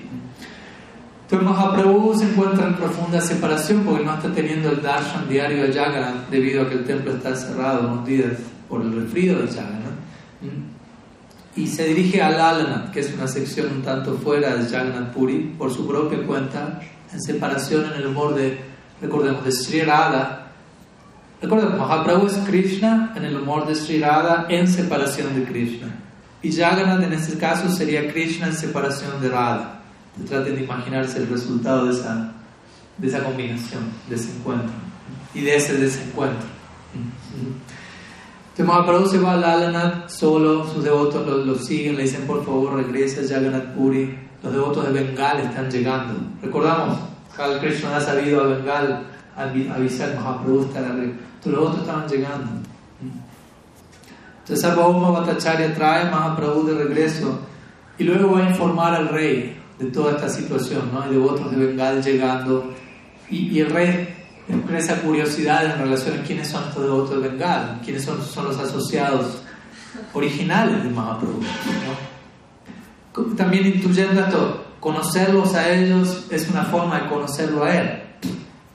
[1.29, 5.73] Entonces Mahaprabhu se encuentra en profunda separación porque no está teniendo el darshan diario de
[5.73, 8.31] Jagannath debido a que el templo está cerrado unos días
[8.69, 9.97] por el resfrío de Jagannath.
[11.57, 15.53] Y se dirige a Lalana, que es una sección un tanto fuera de Jagannath Puri,
[15.57, 16.79] por su propia cuenta,
[17.11, 18.61] en separación en el humor de,
[19.01, 20.47] recordemos, de Sri Radha.
[21.41, 25.93] Recordemos, Mahaprabhu es Krishna en el humor de Sri Radha en separación de Krishna.
[26.41, 29.76] Y Jagannath en este caso sería Krishna en separación de Radha.
[30.25, 32.33] Traten de imaginarse el resultado de esa,
[32.97, 34.71] de esa combinación, de ese encuentro
[35.33, 36.47] y de ese desencuentro.
[38.57, 42.75] Entonces Mahaprabhu se va a Lalanath solo, sus devotos lo, siguen, le dicen por favor
[42.75, 44.17] regresa Jagannath Puri.
[44.41, 46.15] Los devotos de Bengal están llegando.
[46.41, 46.97] Recordamos,
[47.37, 49.05] Hal Krishna ha sabido a Bengal
[49.35, 49.43] a
[49.75, 51.13] avisar Mahaprabhu está Entonces
[51.45, 52.49] los devotos estaban llegando.
[54.39, 57.39] Entonces Sarvabhauma Bhattacharya trae a Mahaprabhu de regreso
[57.99, 61.01] y luego va a informar al rey de toda esta situación, ¿no?
[61.01, 62.73] Hay devotos de Bengal llegando
[63.29, 64.15] y, y el rey
[64.49, 68.57] expresa curiosidad en relación a quiénes son estos devotos de Bengal, quiénes son, son los
[68.57, 69.41] asociados
[70.13, 71.41] originales de Mahaprabhu.
[73.35, 78.03] También intuyendo esto, conocerlos a ellos es una forma de conocerlo a él.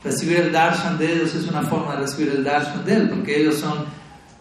[0.05, 3.40] Recibir el darshan de ellos es una forma de recibir el darshan de él, porque
[3.40, 3.84] ellos son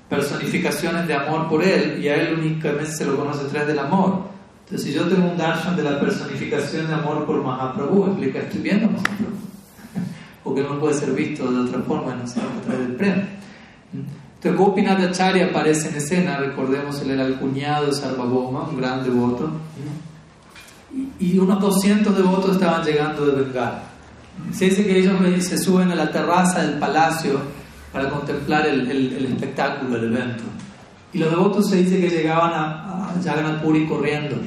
[0.09, 3.79] personificaciones de amor por él y a él únicamente se lo conoce a través del
[3.79, 4.30] amor.
[4.71, 8.61] Entonces, si yo tengo un darshan de la personificación de amor por Mahaprabhu, implica estoy
[8.61, 9.35] viendo a Mahaprabhu
[10.45, 13.25] porque no puede ser visto de otra forma, no sea a través del premio.
[13.93, 19.03] Entonces Gopinath Acharya aparece en escena, recordemos, él era el cuñado de Sarvabhauma, un gran
[19.03, 19.51] devoto,
[21.19, 23.83] y, unos 200 devotos estaban llegando de Bengal.
[24.53, 27.41] Se dice que ellos se suben a la terraza del palacio
[27.91, 30.43] para contemplar el, el, espectáculo, el evento.
[31.11, 34.37] Y los devotos se dice que llegaban a, a Jagannath Puri corriendo,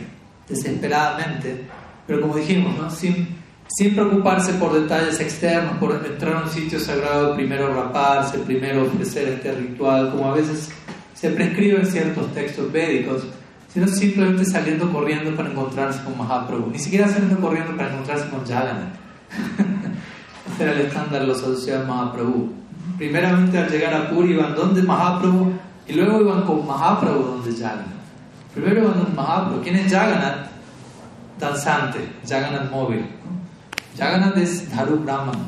[0.48, 1.64] desesperadamente,
[2.06, 2.90] pero como dijimos, ¿no?
[2.90, 3.44] sin
[3.76, 9.28] sin preocuparse por detalles externos, por entrar a un sitio sagrado, primero raparse, primero ofrecer
[9.28, 10.70] este ritual, como a veces
[11.14, 13.24] se prescribe en ciertos textos védicos,
[13.72, 18.46] sino simplemente saliendo corriendo para encontrarse con Mahaprabhu, ni siquiera saliendo corriendo para encontrarse con
[18.46, 18.94] Jagannath.
[20.50, 22.52] este era el estándar de los asociados Mahaprabhu.
[22.98, 25.52] Primeramente al llegar a Puri iban donde Mahaprabhu
[25.88, 27.93] y luego iban con Mahaprabhu donde Jagannath.
[28.54, 29.62] Primero donde Mahaprabhu.
[29.62, 30.48] ¿Quién es Jagannath?
[31.38, 33.04] Danzante, Jagannath móvil.
[33.98, 35.38] Jagannath es Dharu Brahman,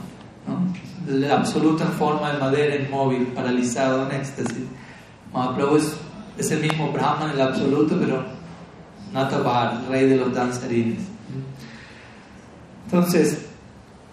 [0.46, 1.12] ¿no?
[1.12, 4.64] el absoluto en forma de madera inmóvil, paralizado en éxtasis.
[5.32, 5.96] Mahaprabhu es,
[6.36, 8.24] es el mismo Brahman, el absoluto, pero
[9.12, 10.98] Natabar, rey de los danzarines.
[12.86, 13.46] Entonces,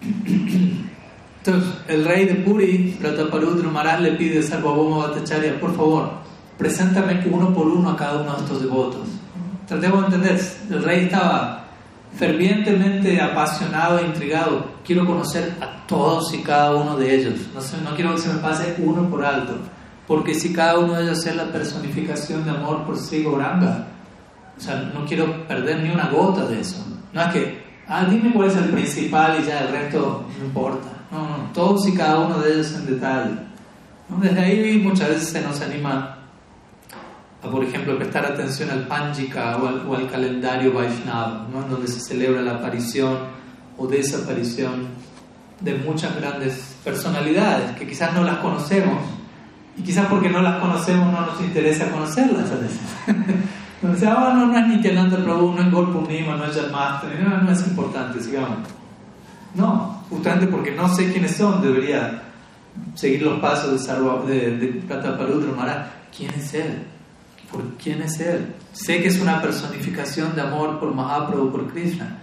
[0.00, 6.23] entonces, el rey de Puri, Prataparudra Maharaj, le pide a Sarvabhauma Bhattacharya, por favor,
[6.58, 9.08] preséntame uno por uno a cada uno de estos devotos.
[9.66, 10.40] Tratemos de entender,
[10.70, 11.64] el rey estaba
[12.16, 14.66] fervientemente apasionado e intrigado.
[14.84, 17.34] Quiero conocer a todos y cada uno de ellos.
[17.54, 19.56] No, no quiero que se me pase uno por alto.
[20.06, 23.86] Porque si cada uno de ellos es la personificación de amor por Sri Gauranga,
[24.56, 26.84] o sea, no quiero perder ni una gota de eso.
[27.12, 30.88] No es que, ah, dime cuál es el principal y ya el resto no importa.
[31.10, 33.30] No, no, todos y cada uno de ellos en detalle.
[34.20, 36.18] Desde ahí muchas veces se nos anima
[37.50, 41.62] por ejemplo, prestar atención al Panjika o al, calendario Vaishnava, ¿no?
[41.62, 43.18] donde se celebra la aparición
[43.76, 44.88] o desaparición
[45.60, 48.98] de muchas grandes personalidades que quizás no las conocemos
[49.76, 52.80] y quizás porque no las conocemos no nos interesa conocerlas a veces.
[53.82, 57.50] Entonces, ah, no, no es Nityananda Prabhu, no es Golpurnima, no es Janmastami, no, no
[57.50, 58.58] es importante, sigamos.
[59.54, 62.22] No, justamente porque no sé quiénes son, debería
[62.94, 65.86] seguir los pasos de, Sarva, de, de Maharaj.
[66.16, 66.84] ¿Quién es él?
[67.54, 68.54] Por quién es Él.
[68.72, 72.18] Sé que es una personificación de amor por Mahaprabhu, por Krishna.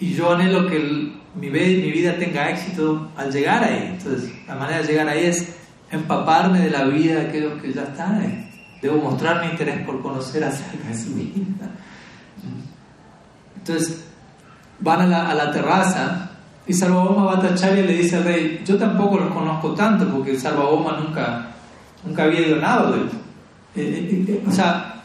[0.00, 3.96] Y yo anhelo que mi, mi vida tenga éxito al llegar ahí.
[3.98, 5.56] Entonces, la manera de llegar ahí es
[5.90, 8.50] empaparme de la vida de aquellos que ya están ahí.
[8.80, 11.70] Debo mostrar mi interés por conocer acerca de su vida.
[13.58, 14.06] Entonces,
[14.80, 16.30] van a la, a la terraza
[16.66, 21.52] y Sarvabhauma Bhattacharya le dice al rey, yo tampoco los conozco tanto porque Sarvabhauma nunca
[22.04, 22.60] nunca había ido
[23.82, 24.48] a nada.
[24.48, 25.02] o sea,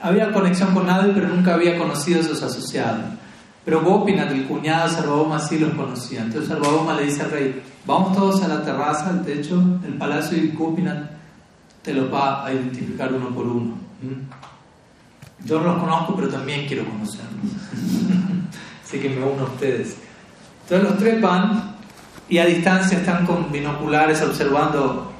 [0.00, 3.04] había conexión con nadie, pero nunca había conocido a sus asociados.
[3.64, 6.22] Pero Gopinath, el cuñado de Sarvabhauma, sí los conocía.
[6.22, 10.38] Entonces Sarvabhauma le dice al rey, vamos todos a la terraza, al techo del palacio
[10.38, 11.10] y Gopinath
[11.82, 13.74] te los va a identificar uno por uno.
[14.02, 15.46] ¿Mm?
[15.46, 17.30] Yo no los conozco, pero también quiero conocerlos.
[18.84, 19.96] Así que me uno a ustedes.
[20.62, 21.76] Entonces los tres van
[22.28, 25.12] y a distancia están con binoculares observando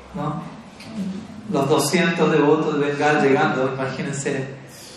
[1.53, 4.47] los 200 devotos de Bengal llegando, imagínense,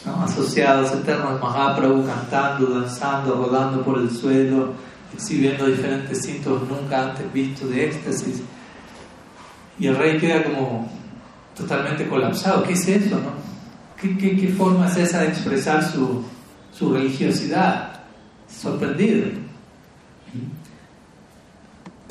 [0.05, 4.73] asociados eternos Mahaprabhu cantando, danzando, rodando por el suelo,
[5.13, 8.41] exhibiendo diferentes síntomas nunca antes vistos de éxtasis.
[9.79, 10.91] Y el rey queda como
[11.55, 12.63] totalmente colapsado.
[12.63, 13.15] ¿Qué es eso?
[13.15, 13.43] No?
[13.99, 16.23] ¿Qué, forma es esa de expresar su,
[16.71, 18.01] su religiosidad?
[18.47, 19.42] Sorprendido.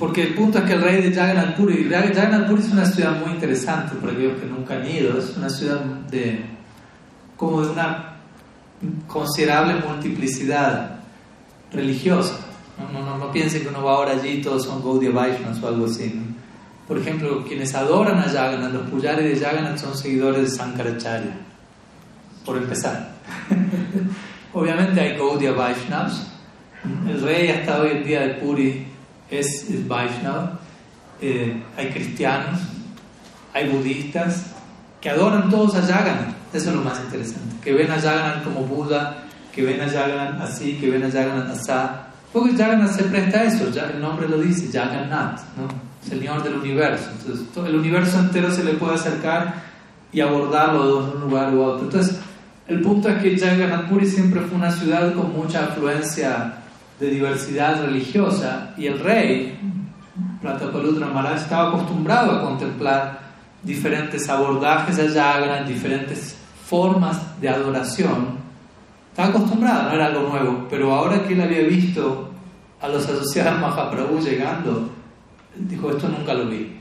[0.02, 3.20] Porque el punto es que el rey de Jagannath Puri, Jagannath Puri es una ciudad
[3.20, 5.78] muy interesante para aquellos que nunca han ido, es una ciudad
[6.10, 6.44] de
[7.36, 8.16] como de una
[9.06, 10.96] considerable multiplicidad
[11.72, 12.34] religiosa.
[12.92, 15.68] No, no, no, piensen que uno va ahora allí y todos son Gaudiya Vaishnavas o
[15.68, 16.20] algo así.
[16.88, 21.36] Por ejemplo, quienes adoran a Jagannath, los puyares de Jagannath son seguidores de Sankaracharya,
[22.44, 23.12] por empezar.
[24.52, 26.26] Obviamente hay Gaudiya Vaishnavas.
[27.06, 28.91] El rey hasta hoy en día de Puri
[29.32, 30.60] es, es Vaishnava.
[31.20, 32.60] Eh, hay cristianos,
[33.54, 34.46] hay budistas
[35.00, 36.34] que adoran todos a Jagannath.
[36.52, 37.56] Eso es lo más interesante.
[37.62, 39.24] Que ven a Jagannath como Buda,
[39.54, 41.72] que ven a Jagannath así, que ven a Jagannath así.
[42.32, 45.68] Porque Jagannath se presta a eso, el nombre lo dice, Jagannath, ¿no?
[46.08, 47.10] Señor del universo.
[47.20, 49.54] Entonces, el universo entero se le puede acercar
[50.12, 51.84] y abordarlo de un lugar u otro.
[51.84, 52.18] Entonces,
[52.66, 56.61] el punto es que Jagannath Puri siempre fue una ciudad con mucha afluencia
[56.98, 59.58] de diversidad religiosa y el rey,
[60.40, 63.20] Pratapalutra Maharaj, estaba acostumbrado a contemplar
[63.62, 66.36] diferentes abordajes a Jagannath, diferentes
[66.66, 68.42] formas de adoración.
[69.10, 72.30] Estaba acostumbrado, no era algo nuevo, pero ahora que él había visto
[72.80, 74.90] a los asociados Mahaprabhu llegando,
[75.54, 76.78] dijo, esto nunca lo vi.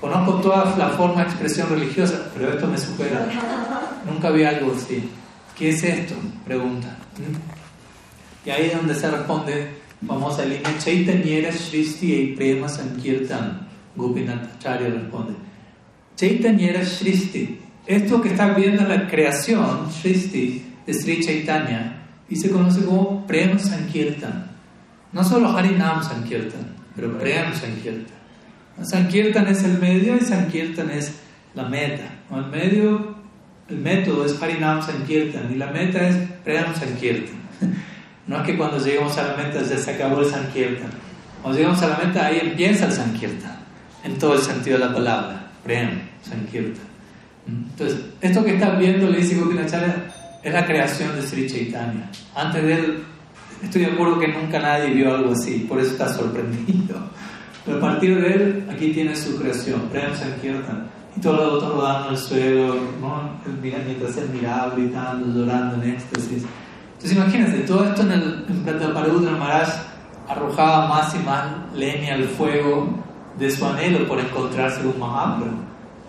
[0.00, 3.26] Conozco toda la forma de expresión religiosa, pero esto me supera.
[4.06, 5.10] Nunca vi algo así.
[5.56, 6.14] ¿Qué es esto?
[6.44, 6.96] Pregunta.
[8.48, 9.68] Y ahí es donde se responde,
[10.06, 13.68] famosa línea, Chaitanyera Shristi y Prema Sankirtan.
[13.94, 15.34] Gopinath Acharya responde.
[16.16, 17.60] Chaitanyera Shristi.
[17.86, 23.26] Esto que están viendo en la creación, Shristi, de Sri Chaitanya, y se conoce como
[23.26, 24.50] Prema Sankirtan.
[25.12, 28.16] No solo Harinam Sankirtan, pero Prem Sankirtan.
[28.82, 31.12] Sankirtan es el medio y Sankirtan es
[31.54, 32.14] la meta.
[32.34, 33.14] El medio,
[33.68, 37.36] el método es Harinam Sankirtan y la meta es Prem Sankirtan.
[38.28, 40.90] No es que cuando lleguemos a la meta ya se acabó el Sankirtan.
[41.42, 43.56] Cuando llegamos a la meta ahí empieza el Sankirtan,
[44.04, 45.50] en todo el sentido de la palabra.
[45.64, 46.86] Prem Sankirtan.
[47.48, 50.04] Entonces, esto que estás viendo, le dice Gopinacharya,
[50.42, 52.08] es la creación de Sri Chaitanya.
[52.36, 53.02] Antes de él
[53.62, 56.96] Estoy de acuerdo que nunca nadie vio algo así, por eso está sorprendido.
[57.64, 60.86] Pero a partir de él, aquí tiene su creación, Prem Sankirtan.
[61.16, 63.40] Y todos los otros rodando en el suelo, ¿no?
[63.60, 66.44] mientras él miraba, gritando, llorando en éxtasis.
[66.98, 69.68] Entonces imagínense, todo esto en el en Maharaj
[70.28, 72.88] arrojaba más y más leña al fuego
[73.38, 75.46] de su anhelo por encontrarse con Mahaprabhu.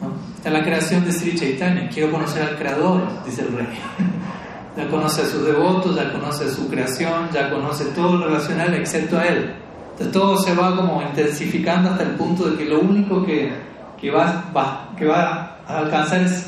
[0.01, 0.11] ¿no?
[0.35, 3.67] Está la creación de Sri Chaitanya, quiero conocer al Creador, dice el rey.
[4.77, 9.19] ya conoce a sus devotos, ya conoce su creación, ya conoce todo lo relacional excepto
[9.19, 9.53] a él.
[9.91, 13.53] Entonces todo se va como intensificando hasta el punto de que lo único que,
[14.01, 16.47] que, va, va, que va a alcanzar es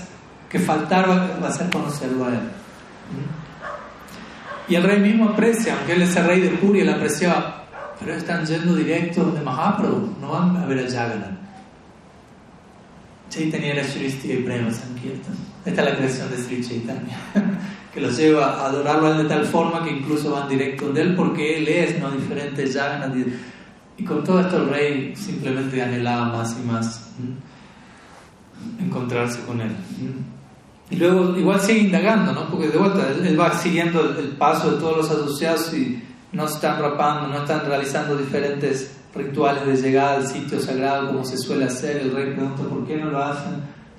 [0.50, 2.40] que faltar va, a ser conocerlo a él.
[4.72, 7.66] Y el rey mismo aprecia, aunque él es el rey de Puri, él apreciaba,
[8.00, 11.38] pero están yendo directo de Mahaprabhu, no van a ver a Jagannath.
[13.30, 15.36] Chaitanya Shristi y Prema Sankirtan.
[15.66, 17.18] Esta es la creación de Sri Chaitanya.
[17.94, 21.58] que los lleva a adorarlo de tal forma que incluso van directo de él porque
[21.58, 23.12] él es no diferente ya
[23.98, 27.12] y con todo esto el rey simplemente anhelaba más y más
[28.80, 29.72] encontrarse con él
[30.92, 32.50] y luego igual sigue indagando ¿no?
[32.50, 36.80] porque de vuelta él, va siguiendo el, paso de todos los asociados y no están
[36.80, 41.98] rapando no están realizando diferentes rituales de llegada al sitio sagrado como se suele hacer.
[41.98, 43.56] El rey pregunta por qué no lo hacen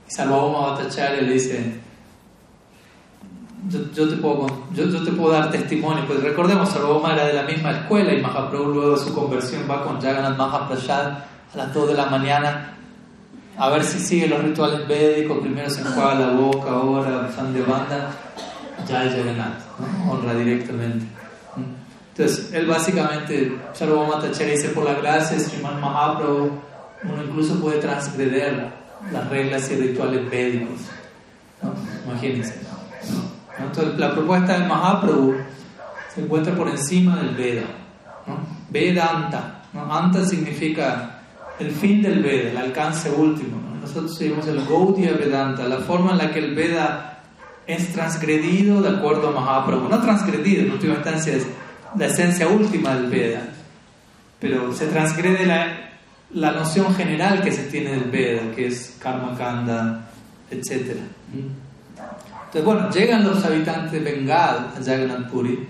[0.08, 1.80] y Salvador Bhattacharya le dice
[3.68, 7.44] yo, te puedo, yo, yo, te puedo dar testimonio, pues recordemos, Sarvabhauma era de la
[7.44, 11.90] misma escuela y Mahaprabhu luego de su conversión va con Jagannath Mahaprasad a las 2
[11.90, 12.76] de la mañana
[13.56, 17.62] a ver si sigue los rituales védicos, primero se enjuaga la boca, ahora fan de
[17.62, 18.10] banda,
[18.88, 19.60] ya es Jagannath,
[20.08, 21.06] honra directamente.
[22.14, 26.50] Entonces, él básicamente, Tachari dice, por la gracia de Sriman Mahaprabhu,
[27.04, 28.68] uno incluso puede transgreder
[29.10, 30.80] las reglas y rituales védicos.
[32.06, 32.54] Imagínense.
[33.58, 35.34] Entonces, la propuesta de Mahaprabhu
[36.14, 37.64] se encuentra por encima del Veda.
[38.68, 39.62] Vedanta.
[39.74, 41.11] Anta significa
[41.58, 43.60] el fin del Veda, el alcance último.
[43.80, 47.22] Nosotros seguimos el Gaudiya Vedanta, la forma en la que el Veda
[47.66, 49.88] es transgredido de acuerdo a Mahaprabhu.
[49.88, 51.46] No transgredido, en última instancia es
[51.96, 53.42] la esencia última del Veda,
[54.40, 55.90] pero se transgrede la,
[56.32, 60.08] la noción general que se tiene del Veda, que es Karma Kanda,
[60.50, 60.96] etc.
[61.32, 65.66] Entonces, bueno, llegan los habitantes de Bengal a Jagannath Puri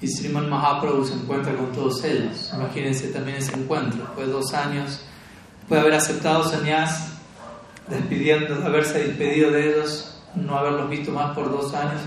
[0.00, 2.52] y Sriman Mahaprabhu se encuentra con todos ellos.
[2.54, 4.00] Imagínense también ese encuentro.
[4.00, 5.04] Después de dos años,
[5.70, 7.12] puede haber aceptado sannyas,
[7.88, 12.02] despidiendo, haberse despedido de ellos, no haberlos visto más por dos años.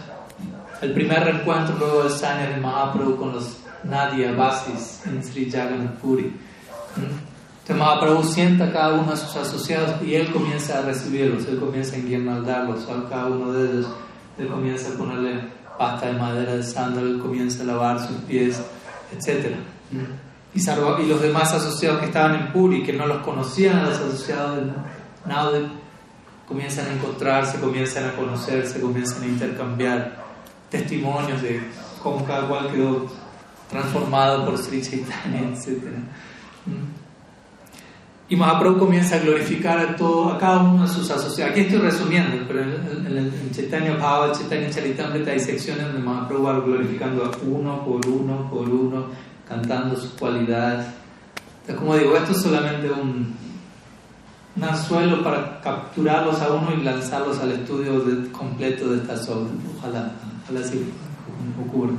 [0.82, 5.98] El primer reencuentro luego del sanya de Mahaprabhu con los Nadia Basis en Sri Jagannath
[6.00, 6.32] Puri.
[6.96, 11.58] Entonces Mahaprabhu sienta a cada uno de sus asociados y él comienza a recibirlos, él
[11.58, 13.88] comienza a enguirnaldarlos a cada uno de ellos
[14.38, 15.42] él comienza a ponerle
[15.78, 18.62] pasta de madera de sándalo, él comienza a lavar sus pies,
[19.12, 19.56] etc.
[20.56, 24.72] Y, los demás asociados que estaban en Puri, que no los conocían los asociados de
[25.26, 25.68] Naude,
[26.48, 30.24] comienzan a encontrarse, comienzan a conocerse, comienzan a intercambiar
[30.70, 31.62] testimonios de
[32.02, 33.08] cómo cada cual quedó
[33.70, 35.82] transformado por Sri Chaitanya, etc.
[38.30, 41.52] Y Mahaprabhu comienza a glorificar a, todo, a cada uno de sus asociados.
[41.52, 46.60] Aquí estoy resumiendo, pero en, el Chaitanya Bhava, Chaitanya Charitamrita hay secciones donde Mahaprabhu va
[46.60, 49.06] glorificando a uno por uno por uno,
[49.48, 50.86] cantando sus cualidades.
[51.62, 53.36] Entonces, como digo, esto es solamente un,
[54.56, 59.52] un anzuelo para capturarlos a uno y lanzarlos al estudio completo de estas obras.
[59.78, 60.12] Ojalá,
[60.44, 60.92] ojalá así
[61.66, 61.94] ocurra.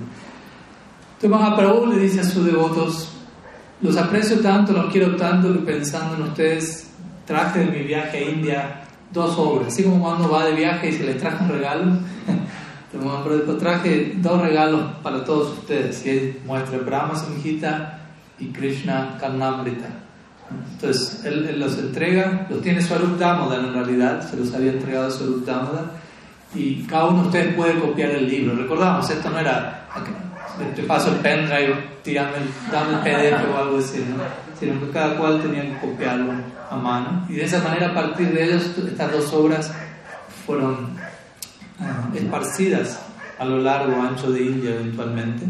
[1.15, 3.09] Entonces Mahaprabhu le dice a sus devotos,
[3.81, 6.91] los aprecio tanto, los quiero tanto que pensando en ustedes
[7.27, 8.81] traje de mi viaje a India
[9.13, 9.69] dos obras.
[9.69, 11.93] Así como cuando va de viaje y se les traje un regalo,
[13.59, 16.05] traje dos regalos para todos ustedes.
[16.07, 18.01] Él muestra Brahma Samhita
[18.39, 19.89] y Krishna Karnamrita.
[20.73, 25.45] Entonces él, los entrega, los tiene Swarup Damodan en realidad, se los había entregado Swarup
[25.45, 25.91] Damodan.
[26.55, 28.55] Y cada uno de ustedes puede copiar el libro.
[28.55, 29.85] Recordamos, esto no era
[30.77, 34.23] te paso el pendrive tirando el, dando el PDF o algo así, ¿no?
[34.59, 36.33] sino que cada cual tenía que copiarlo
[36.71, 37.27] a mano.
[37.29, 39.73] Y de esa manera, a partir de ellos, estas dos obras
[40.47, 40.97] fueron
[42.15, 43.01] esparcidas
[43.39, 45.47] a lo largo ancho de India eventualmente.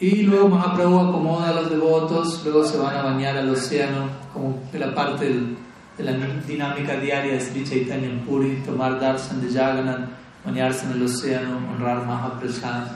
[0.00, 4.60] Y luego Mahaprabhu acomoda a los devotos, luego se van a bañar al océano, como
[4.72, 6.12] de la parte de la
[6.46, 10.08] dinámica diaria de Sri Chaitanya Puri, tomar darshan de Jagannath,
[10.44, 12.86] bañarse en el océano, honrar Mahaprasad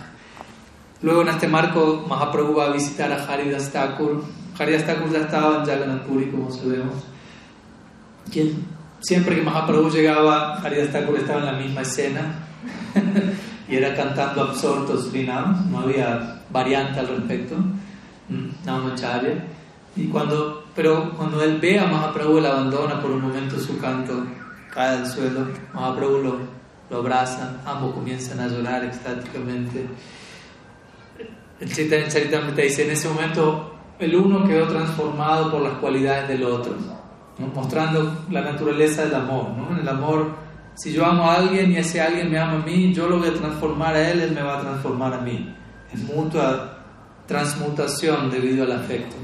[1.03, 4.23] Luego en este marco Mahaprabhu va a visitar a Haridas Thakur.
[4.57, 6.95] Haridas Thakur ya estaba en Jagannath Puri, como sabemos.
[8.31, 8.65] Quien,
[9.03, 12.35] siempre que Mahaprabhu llegaba, Haridas Thakur estaba en la misma escena
[13.69, 19.45] y era cantando absorto Srinam, no había variante al respecto, mm, Namacharya.
[19.95, 24.25] Y cuando, pero cuando él ve a Mahaprabhu, él abandona por un momento su canto,
[24.73, 26.39] cae al suelo, Mahaprabhu lo,
[26.89, 29.87] lo abraza, ambos comienzan a llorar extáticamente.
[31.61, 36.45] El Chaitanya Charitamrita dice, en ese momento el uno quedó transformado por las cualidades del
[36.45, 36.75] otro,
[37.39, 39.51] mostrando la naturaleza del amor.
[39.51, 39.79] ¿no?
[39.79, 40.35] El amor,
[40.75, 43.29] si yo amo a alguien y ese alguien me ama a mí, yo lo voy
[43.29, 45.55] a transformar a él, él me va a transformar a mí.
[45.93, 46.79] Es mutua
[47.27, 49.17] transmutación debido al afecto.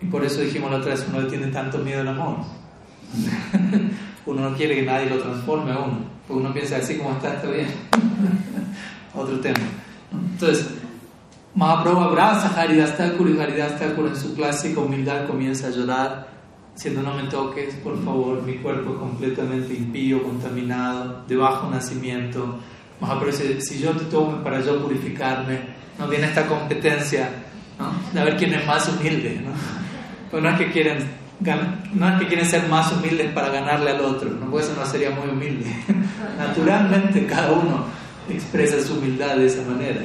[0.00, 2.38] Y por eso dijimos la otra vez, uno tiene tanto miedo al amor.
[4.26, 7.34] uno no quiere que nadie lo transforme a uno, porque uno piensa así como está,
[7.34, 7.68] está bien.
[9.14, 9.60] Otro tema.
[10.12, 10.68] Entonces,
[11.54, 16.26] Mahaprabhu abraza a Haridas Thakur y Haridas Thakur en su clásica humildad comienza a llorar,
[16.74, 22.58] diciendo no me toques, por favor, mi cuerpo es completamente impío, contaminado, de bajo nacimiento.
[23.00, 25.60] Mahaprabhu dice, si yo te tomo para yo purificarme,
[25.96, 27.30] no viene esta competencia
[27.78, 27.92] ¿no?
[28.12, 29.40] de ver quién es más humilde.
[29.44, 29.52] ¿no?
[30.30, 31.24] Pues no es que quieren
[31.94, 34.86] no es que quieren ser más humildes para ganarle al otro, no, porque eso no
[34.86, 35.66] sería muy humilde.
[36.38, 37.84] Naturalmente cada uno
[38.28, 40.00] expresa su humildad de esa manera.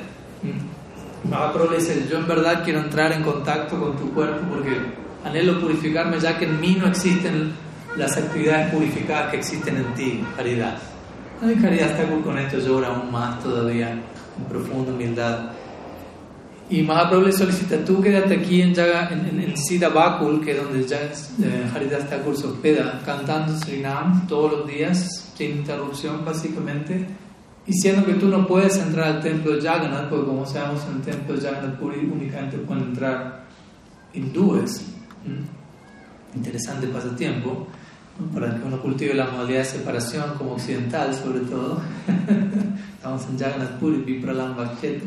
[1.23, 4.77] Mahaprabhu le dice, yo en verdad quiero entrar en contacto con tu cuerpo porque
[5.25, 7.51] anhelo purificarme ya que en mí no existen
[7.97, 10.77] las actividades purificadas que existen en ti, caridad.
[11.41, 14.01] mi caridad está con esto llora aún más todavía, en
[14.47, 15.51] profunda humildad.
[16.69, 20.85] Y Mahaprabhu le solicita, tú quédate aquí en, en, en, Siddha Bakul, que es donde
[20.85, 27.07] ya eh, Haridas Thakur se hospeda, cantando Srinam todos los días, sin interrupción básicamente,
[27.67, 30.97] y siendo que tú no puedes entrar al templo de Jagannath, porque como sabemos en
[30.97, 33.43] el templo de Jagannath Puri únicamente pueden entrar
[34.13, 34.85] hindúes.
[36.35, 37.67] Interesante pasatiempo.
[38.33, 41.81] para que uno cultive la modalidad de separación como occidental sobre todo.
[42.95, 45.03] Estamos en Jagannath Puri, Vipralamba, etc.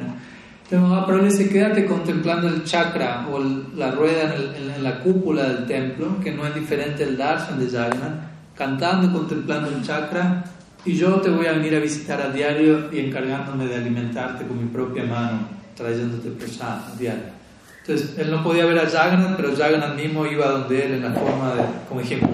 [0.65, 3.39] Entonces Mahaprabhu dice, quédate contemplando el chakra o
[3.77, 8.21] la rueda en, la cúpula del templo, que no es diferente del darshan de Jagannath,
[8.57, 10.43] cantando y contemplando el chakra,
[10.85, 14.59] y yo te voy a venir a visitar a diario y encargándome de alimentarte con
[14.59, 17.43] mi propia mano, trayéndote prasad a diario.
[17.81, 21.13] Entonces, él no podía ver a Jagannath, pero Jagannath mismo iba donde él en la
[21.13, 22.31] forma de, como ejemplo,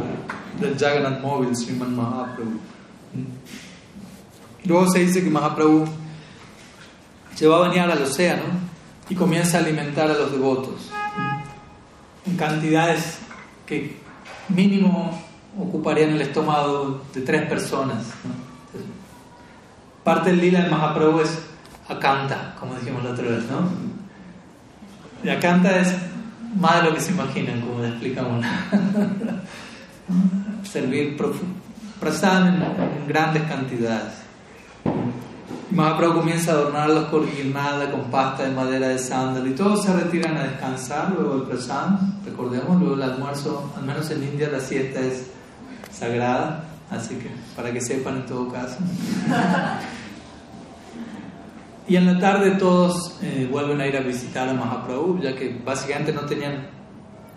[0.60, 2.58] del Jagannath móvil, Sriman Mahaprabhu.
[4.64, 5.86] Luego se dice que Mahaprabhu
[7.34, 8.42] se va a bañar al océano
[9.08, 10.90] y comienza a alimentar a los devotos
[12.26, 13.18] en cantidades
[13.66, 13.96] que
[14.48, 18.04] mínimo ocuparían el estómago de tres personas.
[20.04, 21.38] parte del lila de Mahaprabhu es
[21.88, 23.68] Akanta, como dijimos la otra vez, ¿no?
[25.22, 25.94] La canta es
[26.56, 28.44] más de lo que se imaginan, como le explicamos.
[30.62, 31.16] Servir
[31.98, 34.14] prasad en, grandes cantidades.
[35.70, 39.92] Mahaprabhu comienza a adornarlos con guirnalda, con pasta de madera de sándalo y todos se
[39.92, 41.88] retiran a descansar luego del prasad.
[42.24, 45.26] Recordemos, luego el almuerzo, al menos en India la siesta es
[45.98, 48.78] sagrada, así que para que sepan en todo caso.
[51.88, 55.58] Y en la tarde todos eh, vuelven a ir a visitar a Mahaprabhu, ya que
[55.64, 56.66] básicamente no tenían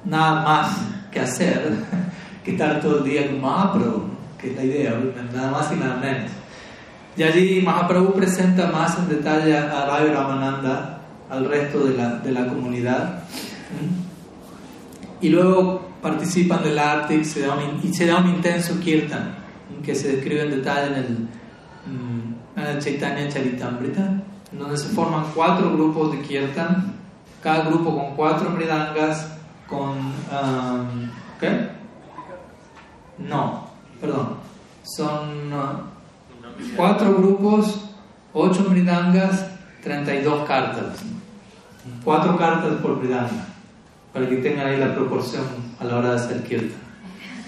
[0.03, 0.77] nada más
[1.09, 1.73] que hacer
[2.43, 4.93] que estar todo el día con Mahaprabhu, que es la idea,
[5.33, 6.31] nada más y nada menos.
[7.15, 10.99] Y allí Mahaprabhu presenta más en detalle a Rai Ramananda,
[11.29, 13.23] al resto de la, de la comunidad.
[15.21, 19.35] Y luego participan del arte y se da un, y se da un intenso kirtan,
[19.83, 21.17] que se describe en detalle en el,
[21.87, 24.21] mm, en el Chaitanya Charitamrita
[24.51, 26.93] donde se forman cuatro grupos de kirtan,
[27.41, 29.27] cada grupo con cuatro mridangas,
[29.67, 29.97] con...
[29.97, 31.69] Um, ¿Qué?
[33.17, 33.67] No,
[33.99, 34.37] perdón.
[34.83, 37.89] Son uh, cuatro grupos,
[38.33, 39.45] ocho mridangas,
[39.83, 40.99] 32 cartas.
[42.03, 43.47] Cuatro cartas por mridanga,
[44.13, 45.43] para que tengan ahí la proporción
[45.79, 46.79] a la hora de hacer kirtan.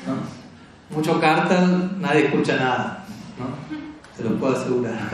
[0.08, 0.96] ¿no?
[0.96, 3.06] Mucho cartas, nadie escucha nada,
[3.40, 3.48] ¿no?
[4.16, 5.10] se lo puedo asegurar.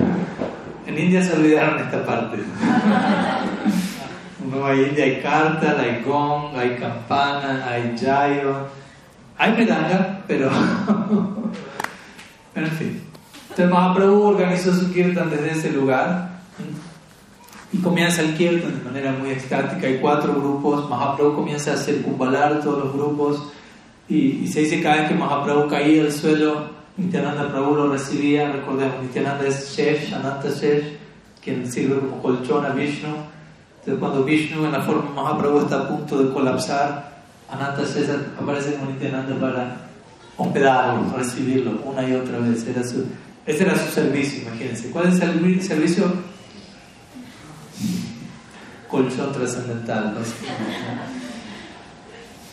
[0.85, 2.37] En India se olvidaron esta parte.
[4.41, 8.67] En India hay carta, hay gong, hay campana, hay jayo,
[9.37, 10.49] hay medanga, pero.
[12.53, 13.03] pero en fin.
[13.49, 16.29] Entonces Mahaprabhu organizó su kirtan desde ese lugar
[17.71, 19.87] y comienza el kirtan de manera muy estática.
[19.87, 20.89] Hay cuatro grupos.
[20.89, 23.43] Mahaprabhu comienza a circunvalar todos los grupos
[24.07, 28.51] y, y se dice cada vez que Mahaprabhu caía al suelo Nityananda Prabhu lo recibía,
[28.51, 30.97] recordemos, Nityananda es Shesh, Ananta Shesh,
[31.41, 33.07] quien sirve como colchón a Vishnu.
[33.79, 38.73] Entonces cuando Vishnu en la forma Mahaprabhu está a punto de colapsar, Ananta Shesh aparece
[38.73, 39.77] como Nityananda para
[40.35, 42.67] hospedarlo, recibirlo una y otra vez.
[42.67, 43.05] Era su,
[43.45, 44.89] ese era su servicio, imagínense.
[44.89, 46.03] ¿Cuál es el servicio?
[48.87, 50.15] Colchón trascendental.
[50.15, 50.19] ¿no?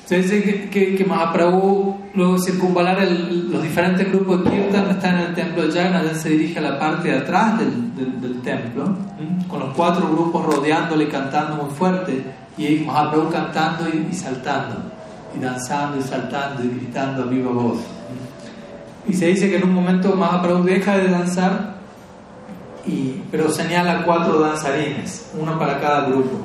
[0.07, 5.35] Se dice que, que, Mahaprabhu, luego circunvalar los diferentes grupos de Kirtan, está en el
[5.35, 8.97] templo de Jagannath, él se dirige a la parte de atrás del, del, templo,
[9.49, 12.23] con los cuatro grupos rodeándole y cantando muy fuerte,
[12.57, 14.77] y Mahaprabhu cantando y, saltando,
[15.37, 17.81] y danzando y saltando y gritando a viva voz.
[19.09, 21.76] Y se dice que en un momento Mahaprabhu deja de danzar,
[22.87, 26.39] y, pero señala cuatro danzarines, uno para cada grupo.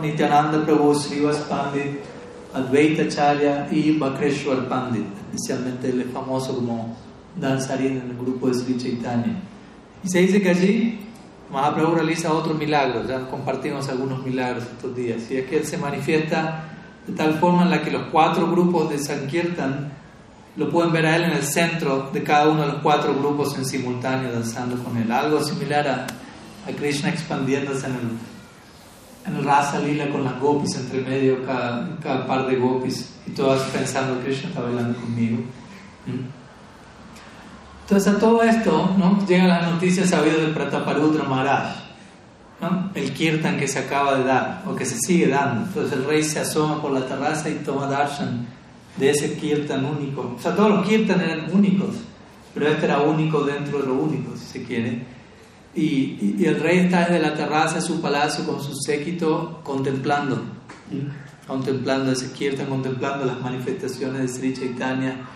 [0.00, 1.98] Nityananda Prabhu, Srivas Pandit,
[2.54, 6.96] Advaita Charya y Bakreshwar Pandit, especialmente él es famoso como
[7.36, 9.36] danzarín en el grupo de Sri Chaitanya.
[10.02, 11.00] Y se dice que allí
[11.52, 15.76] Mahaprabhu realiza otros milagros, ya compartimos algunos milagros estos días, y es que él se
[15.76, 16.64] manifiesta
[17.06, 19.92] de tal forma en la que los cuatro grupos de Sankirtan
[20.56, 23.56] lo pueden ver a él en el centro de cada uno de los cuatro grupos
[23.56, 26.06] en simultáneo danzando con él, algo similar a,
[26.68, 28.00] a Krishna expandiéndose en el
[29.26, 33.30] en el Rasa Lila con las gopis entre medio, cada, cada par de gopis, y
[33.32, 35.38] todas pensando que Krishna está bailando conmigo.
[36.06, 36.40] ¿Mm?
[37.82, 39.26] Entonces a todo esto ¿no?
[39.26, 41.76] llegan las noticias sabidas del Prataparudra Maharaj,
[42.60, 42.90] ¿no?
[42.94, 45.66] el kirtan que se acaba de dar o que se sigue dando.
[45.66, 48.46] Entonces el rey se asoma por la terraza y toma darshan
[49.00, 50.34] de ese kirtan único.
[50.36, 51.96] O sea, todos los kirtan eran únicos,
[52.54, 55.02] pero este era único dentro de lo único, si se quiere.
[55.74, 60.42] Y, el rey está desde la terraza de su palacio con su séquito contemplando,
[61.46, 65.28] contemplando ese kirtan, contemplando las manifestaciones de Sri Chaitanya.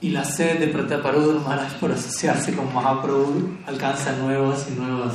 [0.00, 5.14] Y la sed de Prataparudra Maharaj por asociarse con Mahaprabhu alcanza nuevas y nuevas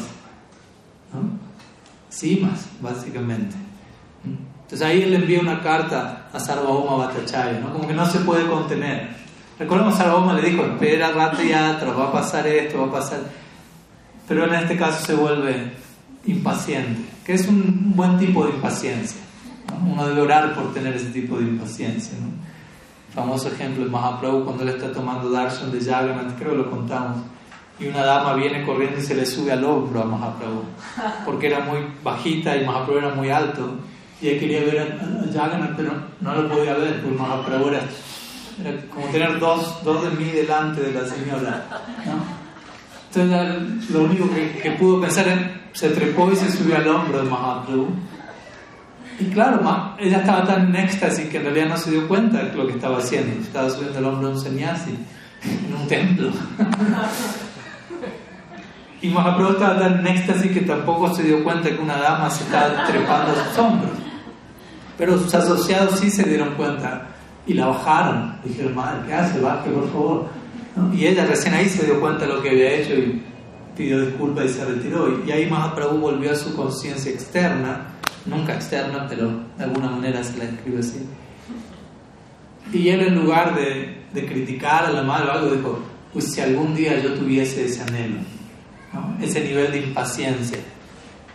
[2.09, 3.55] cimas, básicamente.
[4.71, 7.73] Entonces ahí él envía una carta a Sarvabhauma Bhattacharya, ¿no?
[7.73, 9.09] como que no se puede contener.
[9.59, 13.19] Recordemos a Roma le dijo, espera Rata Yatra, va a pasar esto, va a pasar...
[14.29, 15.73] Pero en este caso se vuelve
[16.25, 19.19] impaciente, que es un buen tipo de impaciencia.
[19.85, 22.13] Uno debe orar por tener ese tipo de impaciencia.
[23.13, 27.17] Famoso ejemplo de Mahaprabhu cuando él está tomando darshan de Jagannath, creo que lo contamos,
[27.77, 30.63] y una dama viene corriendo y se le sube al hombro a Mahaprabhu,
[31.25, 33.69] porque era muy bajita y Mahaprabhu era muy alto,
[34.21, 37.81] y él quería ver a, Jagannath, pero no lo podía ver, porque Mahaprabhu era,
[38.93, 41.65] como tener dos, dos de mí delante de la señora.
[43.13, 45.39] Entonces lo único que, que pudo pensar es,
[45.79, 47.87] se trepó y se subió al hombro de Mahaprabhu
[49.21, 49.59] y claro,
[49.99, 52.73] ella estaba tan en éxtasis que en realidad no se dio cuenta de lo que
[52.73, 53.39] estaba haciendo.
[53.39, 54.97] Estaba subiendo el hombro de un sannyasi
[55.43, 56.31] en un templo.
[59.03, 62.43] Y Mahaprabhu estaba tan en éxtasis que tampoco se dio cuenta que una dama se
[62.43, 63.91] estaba trepando a sus hombros.
[65.01, 67.07] Pero sus asociados sí se dieron cuenta
[67.47, 68.35] y la bajaron.
[68.45, 69.39] Dijeron, madre, ¿qué hace?
[69.39, 70.25] Baje, por favor.
[70.93, 73.19] Y ella recién ahí se dio cuenta de lo que había hecho y
[73.75, 75.25] pidió disculpas y se retiró.
[75.25, 77.87] Y ahí Mahaprabhu volvió a su conciencia externa
[78.27, 81.03] nunca externa, pero de alguna manera se la describe así.
[82.71, 85.79] Y él en lugar de, de criticar a la madre o algo, dijo,
[86.13, 88.19] pues si algún día yo tuviese ese anhelo,
[89.19, 90.59] ese nivel de impaciencia,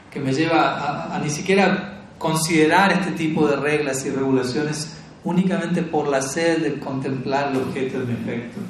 [0.09, 6.09] que me lleva a, ni siquiera considerar este tipo de reglas y regulaciones únicamente por
[6.09, 8.61] la sed de contemplar el objeto de mi efecto.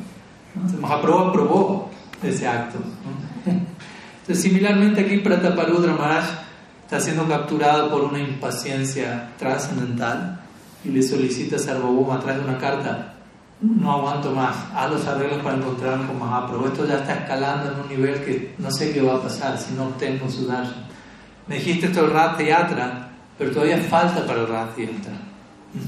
[0.55, 1.91] Entonces, Mahaprabhu aprobó
[2.23, 2.79] ese acto.
[3.47, 6.25] Entonces, similarmente aquí Prataparudra Maharaj
[6.83, 10.41] está siendo capturado por una impaciencia trascendental
[10.85, 13.15] y le solicita a Sarvabhuma a través de una carta,
[13.61, 16.67] no aguanto más, haz los arreglos para encontrarme con Mahaprabhu.
[16.67, 19.75] Esto ya está escalando en un nivel que no sé qué va a pasar si
[19.75, 20.87] no obtengo su darshan.
[21.47, 25.13] Me dijiste esto el Rath Yatra, pero todavía falta para Rath Yatra.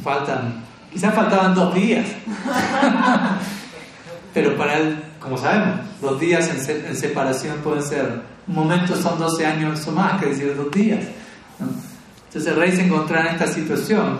[0.02, 2.06] Faltan, quizás faltaban dos días.
[4.34, 9.18] pero para él, como sabemos, dos días en, en separación pueden ser un momento son
[9.18, 11.04] 12 años o más, que decir dos días.
[12.28, 14.18] Entonces el rey se encontraba en esta situación.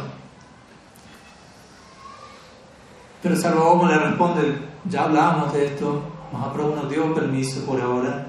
[3.22, 6.02] Pero Sarvabhauma le responde, ya hablábamos de esto,
[6.32, 8.28] Mahaprabhu nos dio permiso por ahora.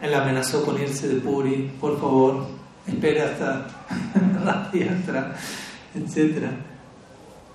[0.00, 2.46] Él amenazó con irse de Puri, por favor,
[2.88, 3.66] espere hasta
[4.44, 5.34] la tierra,
[5.94, 6.46] etc.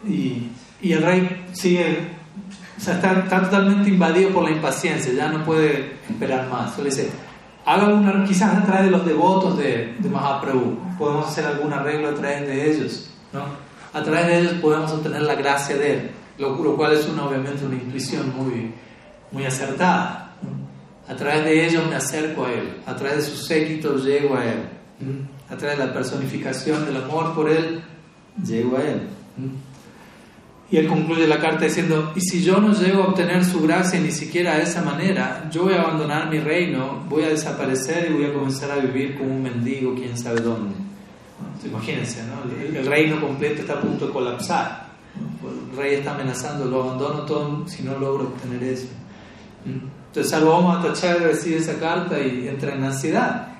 [0.08, 0.50] Y,
[0.82, 2.10] y el rey sigue,
[2.78, 6.78] o sea, está, totalmente invadido por la impaciencia, ya no puede esperar más.
[6.78, 7.10] Le dice,
[7.66, 12.10] haga una, quizás a través de los devotos de, de Mahaprabhu, podemos hacer algún arreglo
[12.10, 13.42] a través de ellos, ¿no?
[13.94, 17.64] A través de ellos podemos obtener la gracia de Él, lo, cual es una, obviamente
[17.64, 18.74] una intuición muy,
[19.32, 20.34] muy acertada.
[21.08, 24.46] A través de ellos me acerco a Él, a través de sus séquitos llego a
[24.46, 24.64] Él,
[25.50, 27.82] a través de la personificación del amor por Él,
[28.44, 29.02] llego a Él.
[30.74, 34.00] Y él concluye la carta diciendo, y si yo no llego a obtener su gracia
[34.00, 38.14] ni siquiera de esa manera, yo voy a abandonar mi reino, voy a desaparecer y
[38.14, 40.74] voy a comenzar a vivir como un mendigo, quién sabe dónde.
[41.64, 42.22] Imagínense,
[42.76, 44.88] el, reino completo está a punto de colapsar.
[45.44, 48.88] El rey está amenazando, lo abandono todo si no logro obtener eso.
[49.66, 53.53] Entonces Sarvabhauma Tacharya recibe esa carta y entra en ansiedad.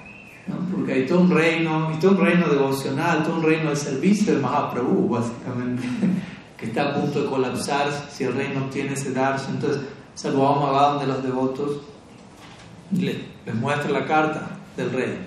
[0.72, 4.36] Porque hay todo un reino, y todo un reino devocional, todo un reino de servicio
[4.36, 5.84] de Mahaprabhu, básicamente
[6.64, 9.52] está a punto de colapsar si el rey no obtiene ese darse.
[9.52, 9.82] Entonces,
[10.16, 11.82] Sarvabhauma va donde los devotos
[12.92, 13.18] y les,
[13.56, 15.18] muestra la carta del rey.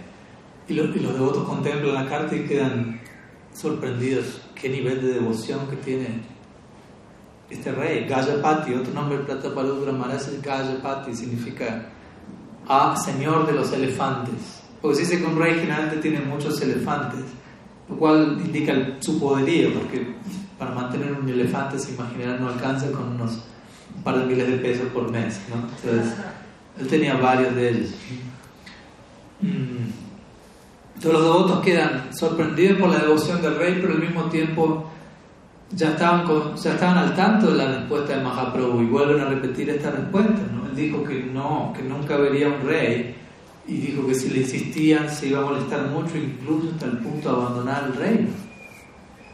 [0.69, 3.01] Y, los devotos contemplan la carta y quedan
[3.55, 4.41] sorprendidos.
[4.55, 6.23] Qué nivel de devoción que tiene
[7.51, 8.07] este rey.
[8.09, 11.87] Gajapati, otro nombre de Prataparudra Maharaj es Gajapati, significa
[12.67, 14.63] ah, señor de los elefantes.
[14.81, 17.25] Porque se dice que un rey generalmente tiene muchos elefantes,
[17.89, 20.15] lo cual indica su poderío, porque
[20.59, 23.39] para mantener un elefante, se imaginarán, no alcanza con unos
[23.97, 25.57] un par de miles de pesos por mes, ¿no?
[25.57, 26.15] Entonces,
[26.79, 27.91] él tenía varios de ellos.
[29.41, 31.01] Mm.
[31.01, 34.91] Todos los devotos quedan sorprendidos por la devoción del rey, pero al mismo tiempo
[35.71, 39.69] ya estaban, ya estaban al tanto de la respuesta de Mahaprabhu y vuelven a repetir
[39.71, 40.41] esta respuesta.
[40.53, 40.67] ¿no?
[40.67, 43.15] Él dijo que no, que nunca vería un rey
[43.69, 47.29] y dijo que si le insistían se iba a molestar mucho, incluso hasta el punto
[47.29, 48.29] de abandonar el reino.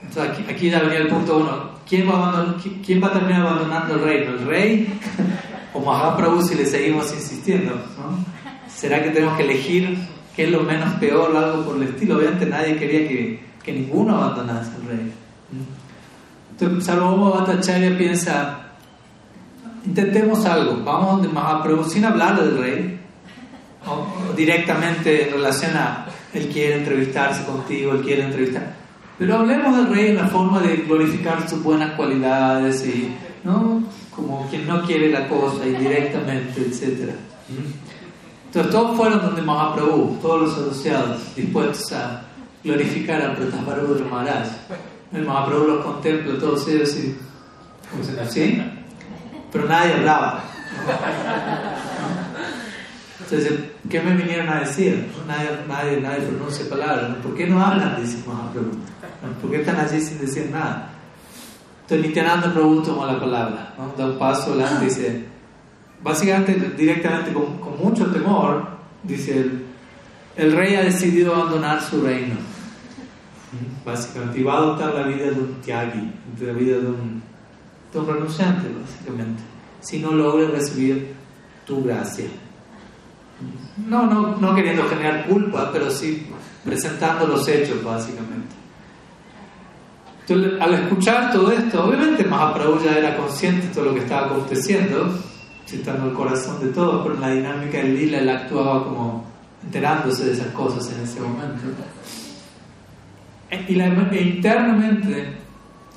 [0.02, 1.72] Entonces aquí, aquí venía el punto uno.
[1.88, 4.30] ¿Quién va, a ¿Quién va a terminar abandonando el reino?
[4.32, 5.00] ¿El rey
[5.74, 7.74] o Mahaprabhu si le seguimos insistiendo?
[8.68, 9.98] ¿Será que tenemos que elegir
[10.34, 12.16] qué es lo menos peor o algo por el estilo?
[12.16, 15.12] Obviamente nadie quería que, que ninguno abandonase el rey.
[16.52, 18.58] Entonces Sarvabhauma Bhattacharya piensa,
[19.84, 23.01] intentemos algo, vamos donde Mahaprabhu sin hablar del rey,
[23.86, 28.82] o directamente en relación a él quiere entrevistarse contigo, él quiere entrevistar
[29.22, 33.14] pero hablemos del rey en la forma de glorificar sus buenas cualidades y,
[33.44, 33.82] ¿no?
[34.14, 37.10] como quien no quiere la cosa indirectamente, etc.
[38.46, 42.24] Entonces todos fueron donde Mahaprabhu, todos los asociados, dispuestos a
[42.64, 44.48] glorificar a Prataparudra Maharaj.
[45.12, 47.16] El Mahaprabhu los contempla, todos ellos y
[48.28, 48.60] ¿sí?
[49.52, 50.42] Pero nadie hablaba.
[53.24, 53.52] Entonces,
[53.88, 55.08] ¿qué me vinieron a decir?
[55.26, 57.16] Nadie, nadie, nadie pronuncia palabras.
[57.22, 58.00] ¿Por qué no hablan?
[58.00, 58.70] Dice Mahaprabhu.
[59.40, 60.90] ¿Por qué están allí sin decir nada?
[61.82, 63.92] Entonces Nityananda Prabhu tomó la palabra, ¿no?
[63.96, 65.24] da un paso adelante y dice,
[66.02, 68.66] básicamente, directamente, con, con mucho temor,
[69.02, 69.64] dice, el,
[70.36, 72.36] el, rey ha decidido abandonar su reino,
[73.84, 77.22] básicamente, y va a adoptar la vida de un tyagi, la vida de un,
[77.92, 79.42] de un renunciante, básicamente,
[79.80, 81.14] si no logra recibir
[81.66, 82.26] tu gracia.
[83.88, 86.26] No, no, no queriendo generar culpa, pero sí
[86.64, 88.54] presentando los hechos, básicamente.
[90.20, 94.26] Entonces, al escuchar todo esto, obviamente Mahaprabhu ya era consciente de todo lo que estaba
[94.26, 95.18] aconteciendo,
[95.66, 99.24] estando el corazón de todos, pero en la dinámica del lila él actuaba como
[99.64, 101.62] enterándose de esas cosas en ese momento.
[103.68, 105.36] Y e internamente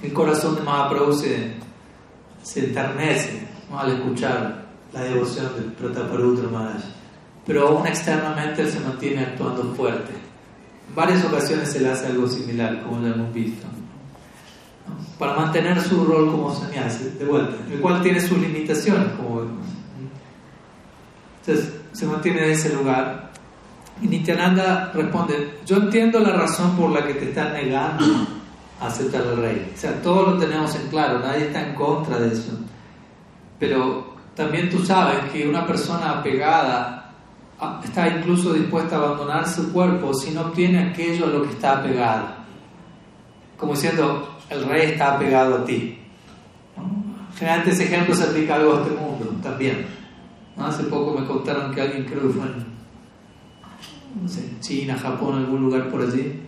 [0.02, 1.54] el corazón de Mahaprabhu se,
[2.44, 6.84] se enternece al escuchar la devoción del Prataparudra Maharaj.
[7.46, 10.14] Pero aún externamente se mantiene actuando fuerte.
[10.90, 13.68] En varias ocasiones se le hace algo similar, como ya hemos visto
[15.18, 19.66] para mantener su rol como sannyasi, de vuelta, el cual tiene sus limitaciones, como vemos.
[21.40, 23.32] Entonces, se mantiene en ese lugar.
[24.02, 28.28] Y Nityananda responde, yo entiendo la razón por la que te estás negando
[28.82, 29.72] a aceptar al rey.
[29.74, 32.60] O sea, todos lo tenemos en claro, nadie está en contra de eso.
[33.58, 36.95] Pero también tú sabes que una persona apegada
[37.84, 41.80] está incluso dispuesta a abandonar su cuerpo si no obtiene aquello a lo que está
[41.80, 42.46] apegada.
[43.58, 46.00] Como diciendo, el rey está pegado a ti.
[47.38, 49.86] Generalmente ese ejemplo se aplica algo a este mundo también.
[50.58, 52.76] Hace poco me contaron que alguien creo que fue en
[54.62, 56.40] China, Japón, algún lugar por allí,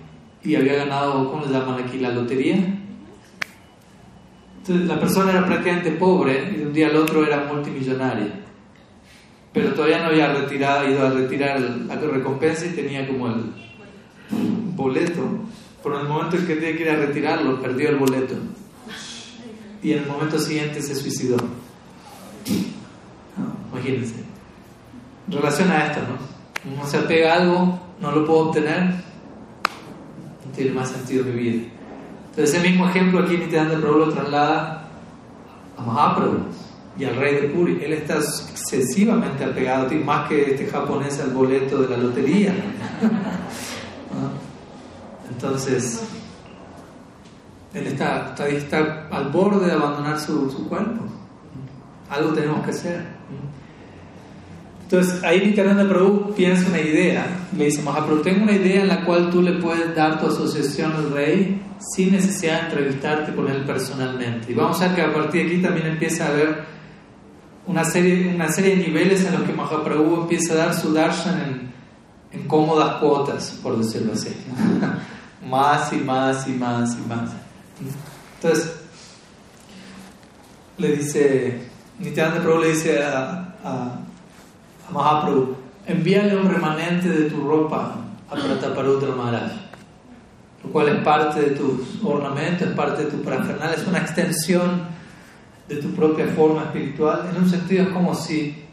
[0.43, 1.99] y había ganado, ¿cómo le llaman aquí?
[1.99, 2.55] La lotería.
[4.59, 8.46] Entonces la persona era prácticamente pobre y de un día al otro era multimillonaria.
[9.57, 13.51] Pero todavía no había retirado, ido a retirar la recompensa y tenía como el
[14.75, 15.47] boleto
[15.93, 18.35] en el momento en que tiene que ir a retirarlo, perdió el boleto.
[19.81, 21.37] Y en el momento siguiente se suicidó.
[23.71, 24.15] imagínense.
[25.27, 26.71] En relación a esto, ¿no?
[26.71, 31.67] Uno se apega a algo, no lo puedo obtener, no tiene más sentido mi vida.
[32.29, 34.89] Entonces, ese mismo ejemplo aquí Nityananda Prabhu lo traslada
[35.77, 36.45] a Mahaprabhu
[36.97, 37.79] y al rey de Puri.
[37.83, 42.53] Él está excesivamente apegado a ti, más que este japonés al boleto de la lotería.
[45.29, 46.01] Entonces,
[47.73, 51.05] él está, está, al borde de abandonar su, su, cuerpo.
[52.09, 53.05] Algo tenemos que hacer.
[54.83, 57.27] Entonces, ahí Nityananda Prabhu piensa una idea.
[57.55, 60.93] Le dice, Mahaprabhu, tengo una idea en la cual tú le puedes dar tu asociación
[60.93, 64.51] al rey sin necesidad de entrevistarte con él personalmente.
[64.51, 66.76] Y vamos a ver que a partir de aquí también empieza a haber
[67.67, 71.41] una serie, una serie de niveles en los que Mahaprabhu empieza a dar su darshan
[71.41, 74.29] en, en cómodas cuotas, por decirlo así.
[75.45, 77.29] más y más y más y más.
[78.35, 78.73] Entonces,
[80.77, 81.61] le dice,
[81.99, 83.99] Nityananda Prabhu le dice a, a,
[84.91, 85.55] Mahaprabhu,
[85.85, 87.95] envíale un remanente de tu ropa
[88.29, 89.51] a Prataparudra Maharaj,
[90.63, 94.96] lo cual es parte de tus ornamentos, es parte de tu parafernal, es una extensión
[95.67, 98.63] de tu propia forma espiritual, en un sentido es como si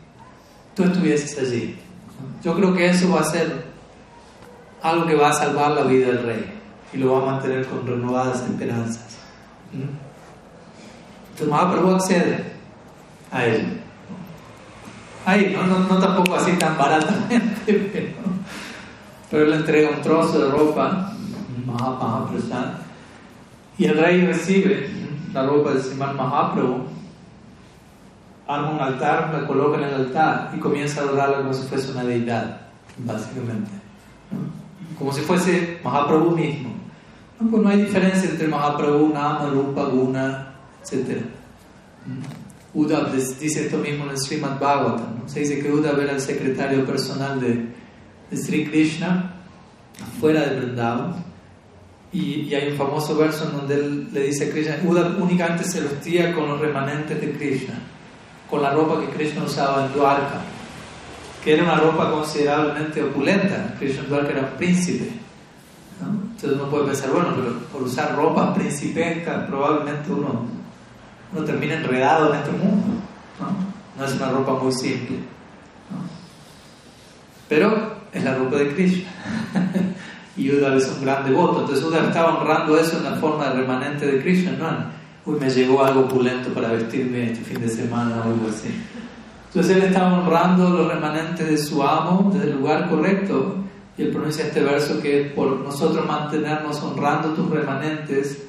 [0.74, 1.76] tú estuvieses allí.
[2.42, 3.64] Yo creo que eso va a ser
[4.82, 6.52] algo que va a salvar la vida del rey
[6.92, 9.18] y lo va a mantener con renovadas esperanzas.
[9.72, 12.44] Entonces Mahaprabhu accede
[13.32, 13.80] a él.
[15.26, 18.14] Ahí, no, no, tampoco así tan baratamente,
[19.30, 21.12] pero, le entrega un trozo de ropa,
[21.64, 22.74] Mahaprasad,
[23.78, 24.90] y el rey recibe
[25.34, 26.84] la ropa de Siman Mahaprabhu,
[28.46, 31.90] arma un altar, la coloca en el altar y comienza a adorarla como si fuese
[31.90, 32.60] una deidad,
[32.98, 33.70] básicamente.
[34.96, 36.70] Como si fuese Mahaprabhu mismo.
[37.40, 41.22] No, pues no hay diferencia entre Mahaprabhu, Nama, Rupa, Guna, etc.
[42.06, 42.78] Mm.
[42.78, 45.26] Uddhav dice esto mismo en el Srimad Bhagavatam.
[45.26, 47.68] Se dice que Uddhav era el secretario personal de,
[48.30, 49.32] de Sri Krishna,
[50.20, 51.33] fuera de Vrindavan.
[52.14, 55.64] Y, y, hay un famoso verso en donde él le dice a Krishna, Uddhav únicamente
[55.64, 57.74] se vestía con los remanentes de Krishna,
[58.48, 60.40] con la ropa que Krishna usaba en Dwarka,
[61.42, 63.74] que era una ropa considerablemente opulenta.
[63.80, 65.10] Krishna en Dwarka era un príncipe.
[66.00, 70.46] Entonces uno puede pensar, bueno, pero por usar ropa principesca probablemente uno,
[71.32, 72.86] uno termina enredado en este mundo.
[73.40, 75.18] No, no es una ropa muy simple.
[77.48, 79.10] Pero es la ropa de Krishna.
[80.36, 81.60] y Uda es un gran devoto.
[81.60, 84.52] Entonces Uda estaba honrando eso en la forma remanente de Krishna.
[84.52, 88.68] No, uy, me llegó algo opulento para vestirme este fin de semana o algo así.
[89.48, 93.56] Entonces él estaba honrando los remanentes de su amo desde el lugar correcto.
[93.96, 98.42] Y él pronuncia este verso que por nosotros mantenernos honrando tus remanentes,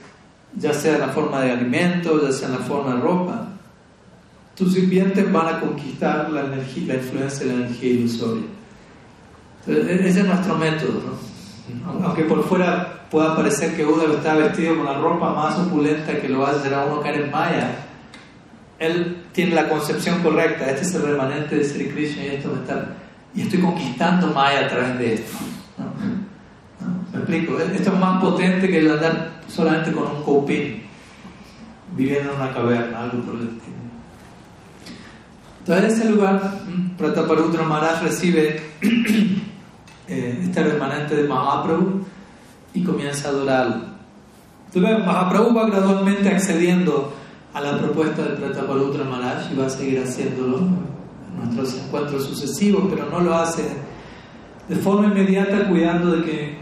[0.56, 3.48] ya sea en la forma de alimento, ya sea en la forma de ropa,
[4.56, 8.45] tus sirvientes van a conquistar la, energía, la influencia de la energía ilusoria.
[9.68, 10.94] E-, ese es nuestro método.
[11.06, 11.24] ¿no?
[12.04, 16.30] Aunque por fuera pueda parecer que Uda está vestido con la ropa más opulenta que
[16.30, 17.76] lo hacer a uno caer en Maya,
[18.78, 20.70] él tiene la concepción correcta.
[20.70, 22.96] Este es el remanente de Sri Krishna y esto está,
[23.34, 25.38] y estoy conquistando Maya a través de esto.
[27.12, 27.60] ¿Me explico?
[27.60, 30.84] Esto es más potente que el andar solamente con un copín,
[31.96, 33.76] viviendo en una caverna, algo por el estilo.
[35.60, 36.60] Entonces, en ese lugar,
[36.98, 38.62] Prataparudra Maharaj recibe
[40.07, 42.02] eh, este remanente de Mahaprabhu
[42.73, 43.95] y comienza a adorarlo.
[44.73, 47.14] Entonces, Mahaprabhu va gradualmente accediendo
[47.53, 52.84] a la propuesta de Prataparudra Maharaj y va a seguir haciéndolo en nuestros encuentros sucesivos,
[52.90, 53.64] pero no lo hace
[54.68, 56.57] de forma inmediata cuidando de que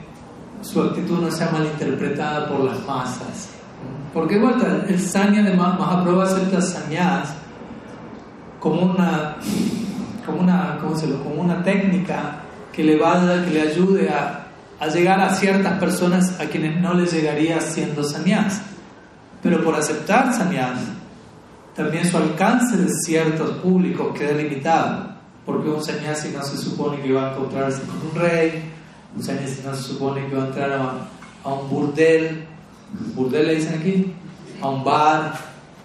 [0.61, 3.49] su actitud no sea malinterpretada por las masas.
[4.13, 7.33] Porque vuelta, el sanya de Mahaprabhu acepta sanyas
[8.59, 9.35] como una,
[10.25, 11.23] como una, ¿cómo se lo?
[11.23, 12.42] como una técnica
[12.73, 14.43] que le, vaya, que le ayude a
[14.83, 18.61] a llegar a ciertas personas a quienes no les llegaría siendo sannyas.
[19.41, 20.79] Pero por aceptar sannyas,
[21.73, 25.13] también su alcance de ciertos públicos queda limitado.
[25.45, 28.71] Porque un sannyasi no se supone que va a encontrarse con un rey,
[29.15, 32.45] un sannyasi no se supone que va a entrar a, un burdel,
[33.15, 34.13] burdel le dicen aquí,
[34.61, 35.33] a un bar.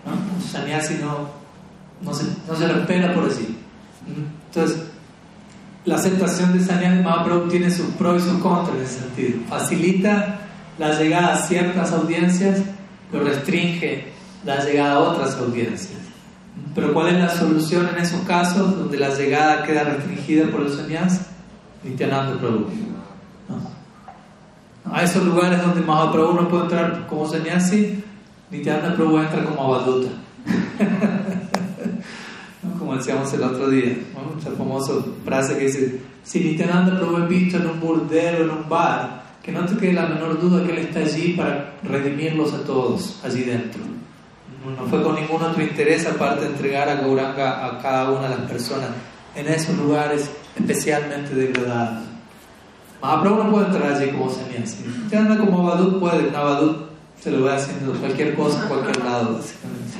[0.05, 0.12] ¿no?
[0.36, 1.28] Un sannyasi no,
[2.01, 3.59] no, se, no se lo espera por así.
[4.47, 4.82] Entonces,
[5.84, 9.40] la aceptación de Sanyal Mahaprabhu tiene sus pros y sus contras en ese sentido.
[9.48, 10.40] Facilita
[10.78, 12.60] la llegada a ciertas audiencias,
[13.10, 14.09] pero restringe
[14.44, 15.98] la llegada a otras audiencias.
[16.74, 20.76] Pero ¿cuál es la solución en esos casos donde la llegada queda restringida por los
[20.76, 21.20] sannyas?
[21.82, 22.66] Nityananda Prabhu.
[24.90, 28.02] A esos lugares donde Mahaprabhu no puede entrar como sannyasi,
[28.50, 30.09] Nityananda Prabhu entra como abaduta.
[32.89, 33.98] como decíamos el otro día,
[34.40, 38.66] esa famosa frase que dice, si Nityananda Prabhu es visto en un burdero, en un
[38.66, 42.65] bar, que no te quede la menor duda que él está allí para redimirlos a
[42.65, 43.82] todos, allí dentro.
[44.74, 48.36] No fue con ningún otro interés aparte de entregar a Gauranga a cada una de
[48.36, 48.89] las personas
[49.35, 52.05] en esos lugares especialmente degradados.
[53.02, 54.78] Mahaprabhu no puede entrar allí como sannyasi.
[55.05, 56.89] Nityananda como Abadut puede, un Abadut
[57.20, 59.98] se lo va haciendo cualquier cosa cualquier lado, básicamente.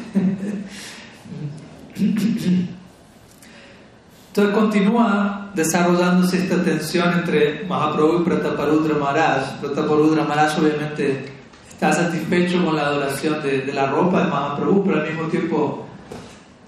[4.29, 9.61] Entonces continúa desarrollándose esta tensión entre Mahaprabhu y Prataparudra Maharaj.
[9.61, 11.33] Prataparudra Maharaj obviamente
[11.69, 15.87] está satisfecho con la adoración de, la ropa de Mahaprabhu, pero al mismo tiempo,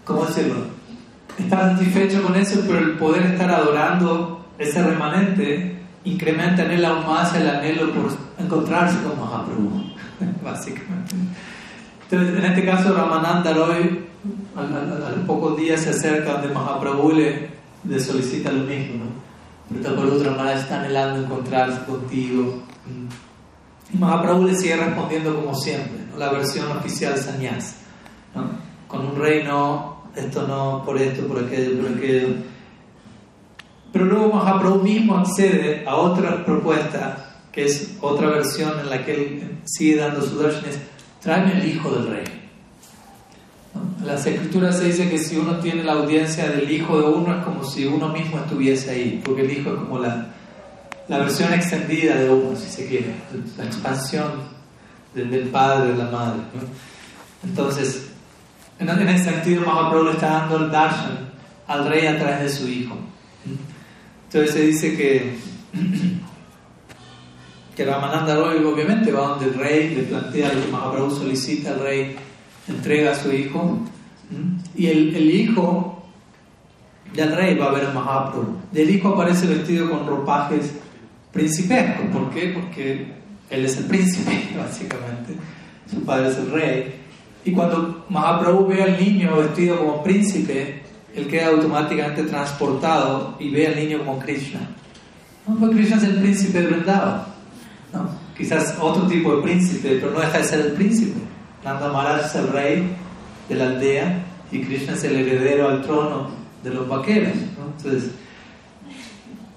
[0.05, 0.57] ¿cómo decirlo?
[1.39, 7.07] Está satisfecho con eso, pero el poder estar adorando ese remanente incrementa en él aún
[7.07, 9.85] más el anhelo por encontrarse con Mahaprabhu,
[10.45, 11.15] básicamente.
[12.11, 14.07] Entonces, en este caso, Ramananda Roy,
[14.57, 17.51] a los pocos días se acerca donde Mahaprabhu le,
[17.89, 19.21] le solicita lo mismo, ¿no?
[20.17, 22.63] Otra manera está anhelando encontrarse contigo.
[23.95, 27.77] Y Mahaprabhu le sigue respondiendo como siempre, la versión oficial sannyas.
[28.35, 28.51] ¿no?
[28.89, 32.29] Con un rey no, esto no, por esto, por aquello, por aquello.
[33.93, 39.15] Pero luego Mahaprabhu mismo accede a otra propuesta, que es otra versión en la que
[39.15, 40.65] él sigue dando su darshan,
[41.21, 42.25] tráeme el hijo del rey.
[44.01, 47.39] En las escrituras se dice que si uno tiene la audiencia del hijo de uno
[47.39, 50.27] es como si uno mismo estuviese ahí, porque el hijo es como la,
[51.09, 53.15] la versión extendida de uno, si se quiere,
[53.57, 54.31] la expansión
[55.15, 56.41] del, padre, de la madre.
[57.45, 58.11] Entonces,
[58.79, 61.31] en, ese sentido, Mahaprabhu le está dando el darshan
[61.67, 62.97] al rey a través de su hijo.
[64.27, 65.37] Entonces se dice que,
[67.77, 72.17] que Ramananda Roy obviamente va donde el rey, le plantea Mahaprabhu solicita al rey
[72.69, 73.79] entrega a su hijo
[74.77, 76.03] y el, el hijo
[77.15, 78.57] del rey va a ver a Mahaprabhu.
[78.73, 80.73] Del hijo aparece vestido con ropajes
[81.33, 82.07] principescos.
[82.13, 82.53] ¿Por qué?
[82.55, 83.13] Porque
[83.51, 85.35] él es el príncipe, básicamente.
[85.91, 86.95] Su padre es el rey.
[87.45, 90.83] Y cuando Mahaprabhu ve al niño vestido como príncipe,
[91.15, 94.61] él queda automáticamente transportado y ve al niño como Krishna.
[95.47, 97.30] No, pues Krishna es el príncipe de.
[97.93, 98.09] ¿No?
[98.37, 101.21] Quizás otro tipo de príncipe, pero no deja de ser el príncipe.
[101.65, 102.97] Nanda Maharaj es el rey
[103.49, 106.31] de la aldea y Krishna es el heredero al trono
[106.63, 107.35] de los vaqueros.
[107.77, 108.11] Entonces,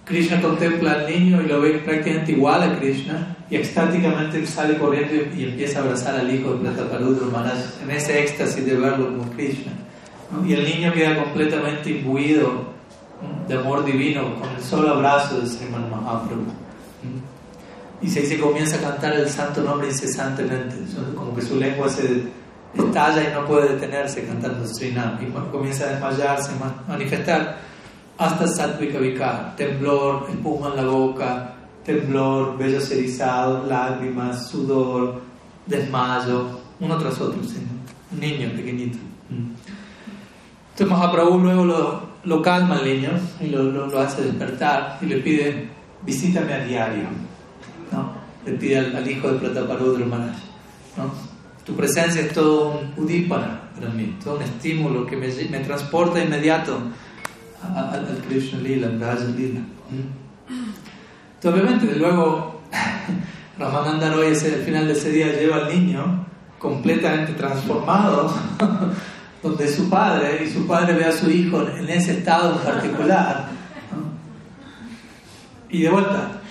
[0.05, 5.13] Krishna contempla al niño y lo ve prácticamente igual a Krishna y extáticamente sale corriendo
[5.35, 9.31] y, empieza a abrazar al hijo de Prataparudra Maharaj en ese éxtasis de verlo como
[9.31, 9.71] Krishna.
[10.45, 12.73] Y el niño queda completamente imbuido
[13.47, 16.45] de amor divino con el solo abrazo de Sriman Mahaprabhu.
[18.03, 20.75] Y se comienza a cantar el santo nombre incesantemente,
[21.15, 22.23] como que su lengua se
[22.75, 25.17] estalla y no puede detenerse cantando Srinam.
[25.23, 27.57] Y comienza a desmayarse, a manifestar
[28.17, 31.53] hasta Satvika Vikar, temblor, espuma en la boca,
[31.85, 35.21] temblor, vellos erizados, lágrimas, sudor,
[35.65, 38.97] desmayo, uno tras otro, un niño pequeñito.
[39.29, 45.17] Entonces Mahaprabhu luego lo, lo calma al niño y lo, lo, hace despertar y le
[45.17, 45.69] pide,
[46.03, 47.07] visítame a diario.
[47.93, 48.11] ¿No?
[48.45, 50.35] Le pide al, hijo de Prataparudra Maharaj.
[50.97, 51.11] ¿no?
[51.65, 56.21] Tu presencia es todo un udípana para mí, todo un estímulo que me, me transporta
[56.21, 56.77] inmediato
[57.63, 59.61] al, al Krishna Lila, al Raja Lila.
[61.35, 62.61] Entonces, obviamente, luego
[63.57, 66.25] Ramananda Roy al final de ese día lleva al niño
[66.59, 68.33] completamente transformado
[69.43, 73.49] donde su padre y su padre ve a su hijo en ese estado en particular.
[75.69, 76.42] Y de vuelta,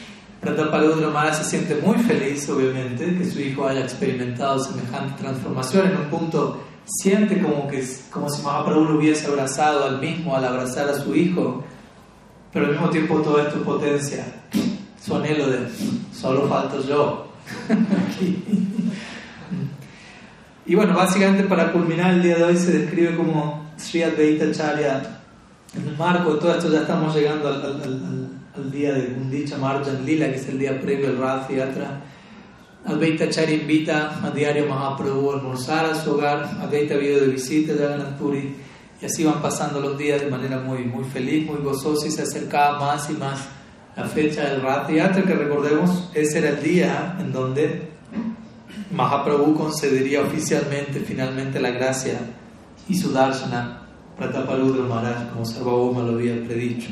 [0.42, 5.86] Prataparudra Maharaj se siente muy feliz, obviamente, que su hijo haya experimentado semejante transformación.
[5.86, 10.44] En un punto siente como, que, como si Mahaprabhu lo hubiese abrazado al mismo al
[10.44, 11.62] abrazar a su hijo,
[12.52, 14.26] pero al mismo tiempo todo esto potencia
[15.00, 15.60] su anhelo de
[16.12, 17.28] solo falto yo.
[20.64, 25.02] Y bueno, básicamente para culminar el día de hoy se describe como Sri Advaita Charya.
[25.74, 29.56] En el marco de todo esto ya estamos llegando al, al, al, día de Gundicha
[29.56, 32.02] Marjan Lila, que es el día previo al Rath Yatra.
[32.84, 36.44] Advaita Charya invita a diario Mahaprabhu a almorzar a su hogar.
[36.60, 38.54] Advaita ha de visita a Jagannath Puri.
[39.00, 42.22] Y así van pasando los días de manera muy, muy feliz, muy gozosa y se
[42.22, 43.40] acercaba más y más
[43.96, 47.90] la fecha del Rath Yatra, que recordemos, ese era el día en donde
[48.90, 52.18] Mahaprabhu concedería oficialmente, finalmente, la gracia
[52.88, 53.82] y su darsana
[54.16, 56.90] Prataparudra Maharaj, como Sarvabhauma lo había predicho.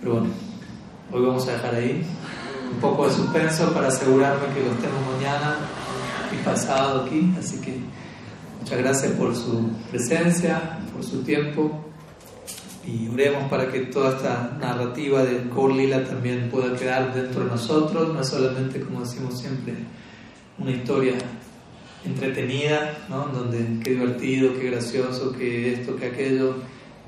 [0.00, 0.28] Pero bueno,
[1.12, 2.02] hoy vamos a dejar ahí
[2.72, 5.56] un poco de suspenso para asegurarme que lo estemos mañana
[6.32, 7.32] y pasado aquí.
[7.38, 7.78] Así que
[8.60, 11.84] muchas gracias por su presencia, por su tiempo
[12.86, 15.44] y oremos para que toda esta narrativa de
[15.76, 19.74] Lila también pueda quedar dentro de nosotros, no solamente como decimos siempre
[20.58, 21.14] una historia
[22.04, 23.26] entretenida, ¿no?
[23.26, 26.54] donde qué divertido, qué gracioso, qué esto, qué aquello,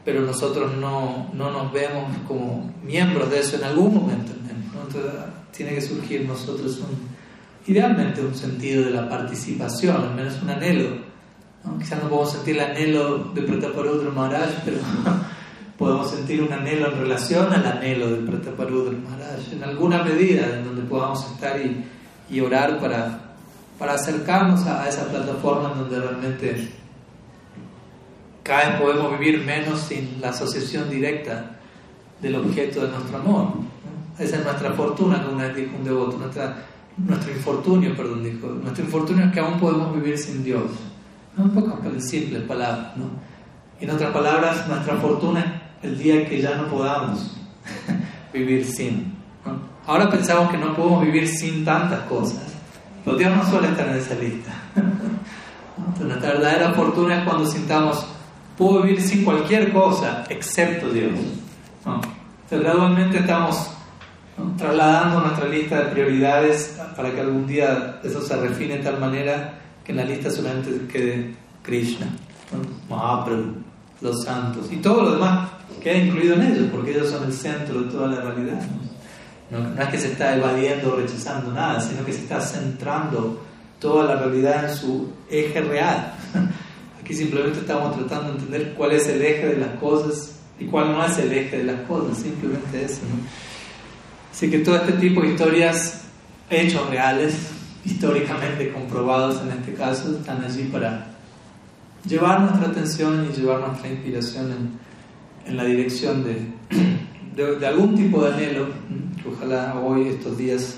[0.05, 4.33] pero nosotros no, no nos vemos como miembros de eso en algún momento.
[4.33, 5.13] Entonces
[5.57, 10.97] tiene que surgir nosotros un, idealmente un sentido de la participación, al menos un anhelo.
[11.65, 11.79] ¿no?
[11.79, 14.79] Quizás no podemos sentir el anhelo de Prataparudra Maharaj, pero
[15.79, 20.65] podemos sentir un anhelo en relación al anhelo de Prataparudra Maharaj, en alguna medida en
[20.65, 21.85] donde podamos estar y,
[22.29, 23.33] y orar para
[23.83, 26.73] para acercarnos a, esa plataforma en donde realmente
[28.43, 31.57] cada vez podemos vivir menos sin la asociación directa
[32.21, 33.49] del objeto de nuestro amor.
[34.19, 36.57] Esa es nuestra fortuna, como dijo un devoto, nuestra,
[36.97, 38.49] nuestro infortunio, perdón, dijo.
[38.49, 40.65] Nuestro infortunio es que aún podemos vivir sin Dios.
[41.37, 43.07] Un poco simples palabras, ¿no?
[43.81, 47.37] En otras palabras, nuestra fortuna es el día que ya no podamos
[48.33, 49.15] vivir sin.
[49.87, 52.43] Ahora pensamos que no podemos vivir sin tantas cosas.
[53.05, 54.53] Los Dios no suele estar en esa lista.
[56.01, 58.07] nuestra verdadera fortuna es cuando sintamos,
[58.57, 61.13] puedo vivir sin cualquier cosa excepto Dios.
[61.85, 63.71] Entonces, gradualmente estamos
[64.57, 69.55] trasladando nuestra lista de prioridades para que algún día eso se refine de tal manera
[69.85, 72.07] que en la lista solamente quede Krishna,
[72.89, 73.57] Mahaprabhu,
[74.01, 75.49] los santos y todo lo demás
[75.83, 78.61] queda incluido en ellos porque ellos son el centro de toda la realidad.
[79.51, 83.43] No, es que se está evadiendo o rechazando nada, sino que se está centrando
[83.79, 86.15] toda la realidad en su eje real.
[87.03, 90.93] Aquí simplemente estamos tratando de entender cuál es el eje de las cosas y cuál
[90.93, 93.01] no es el eje de las cosas, simplemente eso.
[94.33, 96.03] Así que todo este tipo de historias,
[96.49, 97.35] hechos reales,
[97.85, 101.09] históricamente comprobados en este caso, están allí para
[102.07, 104.79] llevar nuestra atención y llevar nuestra inspiración
[105.47, 108.69] en, la dirección de, algún tipo de anhelo,
[109.21, 110.77] que ojalá hoy, estos días,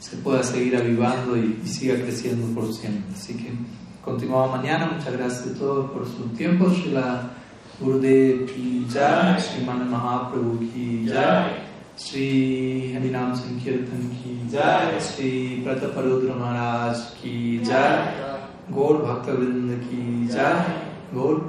[0.00, 3.14] se pueda seguir avivando y, siga creciendo por siempre.
[3.14, 3.52] Así que
[4.04, 4.90] continuamos mañana.
[4.96, 6.68] Muchas gracias a todos por su tiempo.
[6.68, 7.30] Shila
[7.80, 11.62] Gurudev ki jai, Sri Mahaprabhu ki jai,
[11.96, 18.14] Sri Harinam Sankirtan ki jai, Sri Prataparudra Maharaj ki jai,
[18.70, 20.64] Gaur Bhakta ki jai.
[21.14, 21.40] Gaur